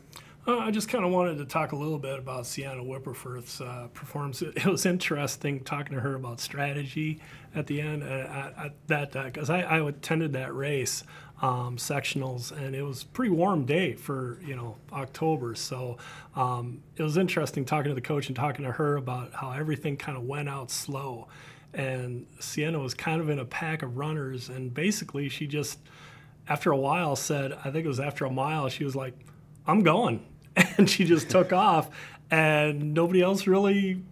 Uh, 0.47 0.59
I 0.59 0.71
just 0.71 0.91
kind 0.91 1.07
of 1.07 1.11
wanted 1.11 1.39
to 1.39 1.47
talk 1.47 1.73
a 1.73 1.77
little 1.77 1.99
bit 1.99 2.19
about 2.19 2.47
Sienna 2.47 2.83
Wipperfurth's 2.83 3.63
uh, 3.63 3.89
performance. 3.95 4.43
It, 4.43 4.59
it 4.59 4.67
was 4.67 4.85
interesting 4.85 5.65
talking 5.65 5.95
to 5.95 6.01
her 6.01 6.17
about 6.17 6.39
strategy 6.39 7.23
at 7.55 7.67
the 7.67 7.81
end. 7.81 8.03
Uh, 8.03 8.07
at, 8.07 8.55
at 8.59 9.13
that 9.13 9.25
because 9.25 9.49
I, 9.49 9.63
I 9.63 9.89
attended 9.89 10.35
that 10.35 10.55
race 10.55 11.03
um, 11.45 11.77
sectionals 11.77 12.53
and 12.53 12.75
it 12.75 12.83
was 12.83 13.03
a 13.03 13.07
pretty 13.07 13.31
warm 13.31 13.67
day 13.67 13.93
for 13.93 14.39
you 14.47 14.57
know 14.57 14.77
October. 14.93 15.55
So 15.55 15.99
um, 16.35 16.83
it 16.97 17.03
was 17.03 17.19
interesting 17.19 17.67
talking 17.67 17.91
to 17.91 17.95
the 17.95 18.01
coach 18.01 18.29
and 18.29 18.37
talking 18.37 18.65
to 18.65 18.73
her 18.73 18.97
about 18.97 19.35
how 19.35 19.53
everything 19.53 19.99
kind 19.99 20.17
of 20.17 20.25
went 20.25 20.49
out 20.49 20.71
slow. 20.71 21.29
And 21.75 22.27
Sienna 22.39 22.79
was 22.79 22.95
kind 22.95 23.21
of 23.21 23.29
in 23.29 23.41
a 23.41 23.45
pack 23.45 23.83
of 23.83 23.99
runners, 23.99 24.49
and 24.49 24.73
basically 24.73 25.29
she 25.29 25.47
just 25.47 25.79
after 26.49 26.73
a 26.73 26.79
while 26.79 27.15
said, 27.15 27.53
I 27.53 27.71
think 27.71 27.85
it 27.85 27.89
was 27.89 28.01
after 28.01 28.25
a 28.25 28.31
mile, 28.31 28.71
she 28.71 28.85
was 28.85 28.97
like, 28.97 29.15
I'm 29.67 29.83
going. 29.83 30.25
And 30.77 30.89
she 30.89 31.05
just 31.05 31.31
took 31.31 31.53
off, 31.53 31.91
and 32.31 32.95
nobody 32.95 33.21
else 33.23 33.47
really, 33.47 34.03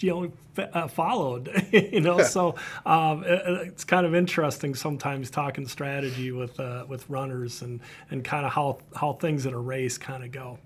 you 0.00 0.10
know, 0.10 0.32
f- 0.56 0.70
uh, 0.72 0.88
followed. 0.88 1.50
you 1.72 2.00
know, 2.00 2.22
so 2.22 2.54
um, 2.86 3.24
it, 3.24 3.42
it's 3.68 3.84
kind 3.84 4.06
of 4.06 4.14
interesting 4.14 4.74
sometimes 4.74 5.30
talking 5.30 5.66
strategy 5.66 6.32
with 6.32 6.58
uh, 6.60 6.84
with 6.88 7.08
runners 7.08 7.62
and 7.62 7.80
and 8.10 8.24
kind 8.24 8.46
of 8.46 8.52
how 8.52 8.78
how 8.96 9.14
things 9.14 9.46
in 9.46 9.54
a 9.54 9.58
race 9.58 9.98
kind 9.98 10.24
of 10.24 10.32
go. 10.32 10.58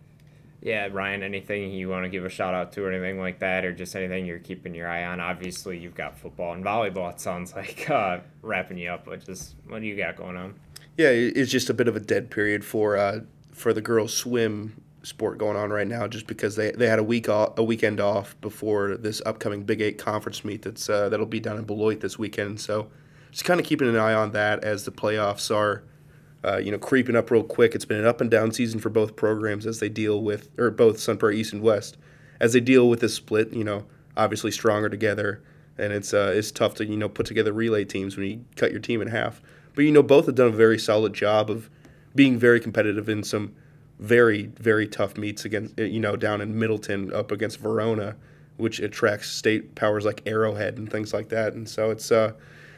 Yeah, 0.61 0.89
Ryan, 0.91 1.23
anything 1.23 1.71
you 1.71 1.89
want 1.89 2.05
to 2.05 2.09
give 2.09 2.25
a 2.25 2.29
shout 2.29 2.53
out 2.53 2.73
to 2.73 2.83
or 2.83 2.93
anything 2.93 3.21
like 3.21 3.39
that, 3.39 3.65
or 3.65 3.73
just 3.73 3.95
anything 3.95 4.27
you're 4.27 4.41
keeping 4.41 4.75
your 4.75 4.89
eye 4.89 5.05
on? 5.05 5.21
Obviously, 5.21 5.79
you've 5.79 5.95
got 5.95 6.19
football 6.19 6.53
and 6.53 6.65
volleyball, 6.65 7.13
it 7.13 7.21
sounds 7.21 7.55
like, 7.57 7.89
uh, 7.89 8.19
wrapping 8.43 8.77
you 8.77 8.91
up, 8.91 9.05
but 9.05 9.25
just 9.25 9.55
what 9.69 9.81
do 9.81 9.87
you 9.87 9.97
got 9.97 10.17
going 10.17 10.37
on? 10.37 10.55
Yeah, 10.97 11.11
it's 11.11 11.53
just 11.53 11.71
a 11.71 11.75
bit 11.75 11.87
of 11.87 11.95
a 11.95 12.01
dead 12.01 12.29
period 12.29 12.65
for 12.65 12.97
uh, 12.97 13.21
for 13.53 13.73
the 13.73 13.81
girls 13.81 14.13
swim 14.13 14.83
sport 15.03 15.39
going 15.39 15.57
on 15.57 15.71
right 15.71 15.87
now, 15.87 16.07
just 16.07 16.27
because 16.27 16.57
they, 16.57 16.73
they 16.73 16.87
had 16.87 16.99
a 16.99 17.03
week 17.05 17.29
off, 17.29 17.59
a 17.59 17.63
weekend 17.63 18.01
off 18.01 18.39
before 18.41 18.97
this 18.97 19.23
upcoming 19.25 19.63
Big 19.63 19.81
Eight 19.81 19.99
conference 19.99 20.45
meet 20.45 20.63
that's 20.63 20.89
uh, 20.89 21.09
that'll 21.09 21.27
be 21.27 21.41
down 21.41 21.59
in 21.59 21.65
Beloit 21.65 22.01
this 22.01 22.19
weekend. 22.19 22.61
So 22.61 22.89
just 23.31 23.45
kind 23.45 23.61
of 23.61 23.67
keeping 23.67 23.89
an 23.89 23.97
eye 23.97 24.15
on 24.15 24.33
that 24.33 24.65
as 24.65 24.85
the 24.85 24.93
playoffs 24.93 25.55
are. 25.55 25.83
Uh, 26.45 26.59
you 26.59 26.71
know, 26.71 26.79
creeping 26.79 27.17
up 27.17 27.33
real 27.33 27.43
quick. 27.43 27.75
It's 27.75 27.85
been 27.85 27.99
an 27.99 28.07
up 28.07 28.21
and 28.21 28.31
down 28.31 28.53
season 28.53 28.79
for 28.79 28.91
both 28.91 29.17
programs 29.17 29.67
as 29.67 29.81
they 29.81 29.89
deal 29.89 30.23
with, 30.23 30.49
or 30.57 30.71
both 30.71 31.01
Sun 31.01 31.19
Prairie 31.19 31.41
East 31.41 31.53
and 31.53 31.63
West, 31.63 31.97
as 32.39 32.53
they 32.53 32.61
deal 32.61 32.89
with 32.89 33.01
this 33.01 33.13
split. 33.13 33.53
You 33.53 33.65
know, 33.65 33.87
obviously 34.17 34.53
stronger 34.53 34.89
together, 34.89 35.43
and 35.79 35.93
it's 35.93 36.15
uh, 36.15 36.33
it's 36.33 36.53
tough 36.53 36.75
to 36.75 36.87
you 36.87 36.97
know 36.97 37.09
put 37.09 37.27
together 37.27 37.53
relay 37.53 37.85
teams 37.85 38.17
when 38.17 38.27
you 38.27 38.45
cut 38.55 38.71
your 38.71 38.79
team 38.81 39.03
in 39.03 39.09
half. 39.09 39.43
But 39.75 39.85
you 39.85 39.91
know, 39.91 40.03
both 40.03 40.27
have 40.27 40.37
done 40.37 40.49
a 40.49 40.57
very 40.57 40.79
solid 40.79 41.13
job 41.13 41.51
of 41.51 41.69
being 42.15 42.39
very 42.39 42.61
competitive 42.61 43.09
in 43.09 43.25
some 43.25 43.55
very 43.99 44.47
very 44.59 44.87
tough 44.87 45.17
meets 45.17 45.45
against 45.45 45.79
you 45.79 46.01
know 46.01 46.17
down 46.17 46.41
in 46.41 46.59
Middleton 46.59 47.13
up 47.13 47.31
against 47.33 47.59
Verona, 47.59 48.17
which 48.57 48.81
attracts 48.81 49.29
state 49.31 49.75
powers 49.75 50.05
like 50.05 50.23
Arrowhead 50.27 50.79
and 50.79 50.91
things 50.91 51.13
like 51.13 51.29
that. 51.31 51.55
And 51.55 51.69
so 51.69 51.91
it's 51.91 52.11
uh, 52.13 52.33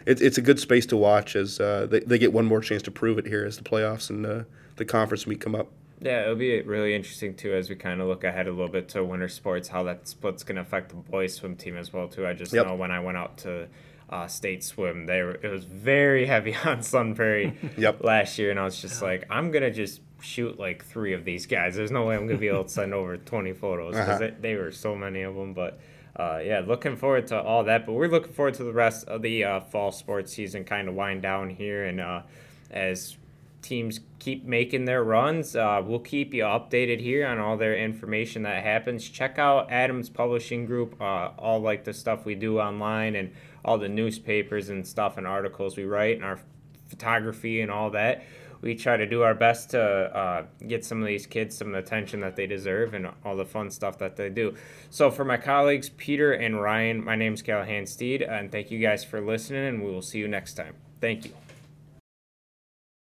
it, 0.07 0.21
it's 0.23 0.39
a 0.39 0.43
good 0.43 0.59
space 0.59 0.87
to 0.87 0.97
watch 0.97 1.37
as 1.37 1.61
uh, 1.61 1.87
they, 1.91 2.01
they 2.01 2.19
get 2.19 2.33
one 2.33 2.47
more 2.47 2.61
chance 2.61 2.83
to 2.83 2.91
prove 2.91 3.19
it 3.19 3.27
here 3.27 3.45
as 3.45 3.57
the 3.59 3.65
playoffs 3.65 4.09
and 4.11 4.25
uh, 4.25 4.43
the 4.77 4.85
conference 4.85 5.27
meet 5.27 5.41
come 5.41 5.55
up. 5.55 5.69
Yeah, 6.03 6.23
it'll 6.23 6.37
be 6.37 6.63
really 6.63 6.95
interesting 6.95 7.35
too 7.35 7.53
as 7.53 7.69
we 7.69 7.77
kind 7.77 8.01
of 8.01 8.09
look 8.09 8.25
ahead 8.25 8.47
a 8.47 8.51
little 8.51 8.69
bit 8.73 8.89
to 8.91 9.05
winter 9.05 9.29
sports, 9.29 9.69
how 9.69 9.83
that 9.83 10.09
split's 10.09 10.43
going 10.43 10.57
to 10.57 10.63
affect 10.63 10.89
the 10.89 10.95
boys 10.95 11.35
swim 11.35 11.57
team 11.57 11.77
as 11.77 11.93
well 11.93 12.09
too. 12.09 12.27
I 12.27 12.33
just 12.33 12.55
Yep. 12.55 12.65
know 12.67 12.75
when 12.75 12.91
I 12.91 13.01
went 13.01 13.19
out 13.19 13.37
to 13.39 13.69
uh, 14.09 14.27
state 14.27 14.65
swim, 14.65 15.05
they 15.05 15.21
were, 15.23 15.35
it 15.35 15.49
was 15.51 15.65
very 15.65 16.25
heavy 16.25 16.57
on 16.65 16.83
Sun 16.83 17.15
Prairie 17.17 17.53
Yep. 17.77 18.03
last 18.03 18.39
year, 18.39 18.51
and 18.51 18.59
I 18.59 18.65
was 18.65 18.81
just 18.81 19.03
like, 19.03 19.27
I'm 19.29 19.51
gonna 19.51 19.71
just 19.71 20.01
shoot 20.21 20.59
like 20.59 20.85
three 20.85 21.13
of 21.13 21.25
these 21.25 21.47
guys. 21.47 21.77
There's 21.77 21.91
no 21.91 22.05
way 22.07 22.17
I'm 22.17 22.27
gonna 22.27 22.39
be 22.39 22.49
able 22.49 22.65
to 22.65 22.71
send 22.71 22.95
over 22.95 23.17
20 23.17 23.53
photos 23.53 23.95
because 23.95 24.09
Uh-huh. 24.09 24.19
they, 24.41 24.55
they 24.55 24.55
were 24.57 24.71
so 24.73 24.95
many 24.97 25.23
of 25.23 25.35
them, 25.35 25.55
but. 25.55 25.81
Uh, 26.17 26.41
yeah, 26.45 26.61
looking 26.67 26.97
forward 26.97 27.25
to 27.29 27.41
all 27.41 27.63
that, 27.65 27.87
but 27.87 27.93
we're 27.93 28.09
looking 28.09 28.33
forward 28.33 28.53
to 28.53 28.65
the 28.65 28.73
rest 28.73 29.07
of 29.07 29.23
the 29.23 29.45
uh, 29.45 29.61
fall 29.61 29.93
sports 29.93 30.33
season 30.33 30.65
kind 30.65 30.89
of 30.89 30.95
wind 30.95 31.23
down 31.23 31.49
here, 31.49 31.85
and 31.85 32.01
uh, 32.01 32.21
as 32.71 33.17
teams 33.63 34.01
keep 34.19 34.45
making 34.45 34.85
their 34.87 35.05
runs. 35.05 35.55
Uh, 35.55 35.81
we'll 35.83 36.01
keep 36.01 36.35
you 36.35 36.43
updated 36.43 37.01
here 37.01 37.27
on 37.27 37.39
all 37.39 37.57
their 37.57 37.77
information 37.77 38.43
that 38.43 38.63
happens. 38.63 39.09
Check 39.09 39.39
out 39.39 39.71
Adams 39.71 40.11
Publishing 40.11 40.67
Group, 40.67 41.01
uh, 41.01 41.31
all 41.39 41.61
like 41.61 41.85
the 41.85 41.95
stuff 41.95 42.27
we 42.27 42.35
do 42.35 42.59
online 42.59 43.15
and 43.15 43.31
all 43.65 43.79
the 43.79 43.89
newspapers 43.89 44.69
and 44.69 44.85
stuff 44.87 45.17
and 45.17 45.27
articles 45.29 45.77
we 45.77 45.85
write 45.85 46.17
and 46.17 46.25
our 46.25 46.41
photography 46.89 47.61
and 47.61 47.71
all 47.71 47.91
that. 47.91 48.25
We 48.63 48.75
try 48.75 48.97
to 48.97 49.07
do 49.07 49.23
our 49.23 49.35
best 49.35 49.71
to 49.71 49.81
uh, 49.81 50.45
get 50.67 50.85
some 50.85 51.01
of 51.01 51.07
these 51.07 51.27
kids 51.27 51.57
some 51.57 51.75
attention 51.75 52.21
that 52.21 52.37
they 52.37 52.47
deserve 52.47 52.95
and 52.95 53.09
all 53.25 53.37
the 53.37 53.45
fun 53.45 53.71
stuff 53.71 53.99
that 53.99 54.17
they 54.17 54.29
do. 54.29 54.55
So, 54.91 55.11
for 55.11 55.25
my 55.25 55.37
colleagues, 55.37 55.89
Peter 55.91 56.33
and 56.33 56.61
Ryan, 56.61 57.05
my 57.05 57.17
name's 57.17 57.43
Calahan 57.43 57.89
Steed, 57.89 58.23
and 58.23 58.51
thank 58.53 58.71
you 58.71 58.79
guys 58.79 59.05
for 59.05 59.21
listening, 59.21 59.67
and 59.67 59.83
we 59.83 59.91
will 59.91 60.03
see 60.03 60.19
you 60.19 60.29
next 60.29 60.55
time. 60.55 60.75
Thank 61.01 61.25
you. 61.25 61.33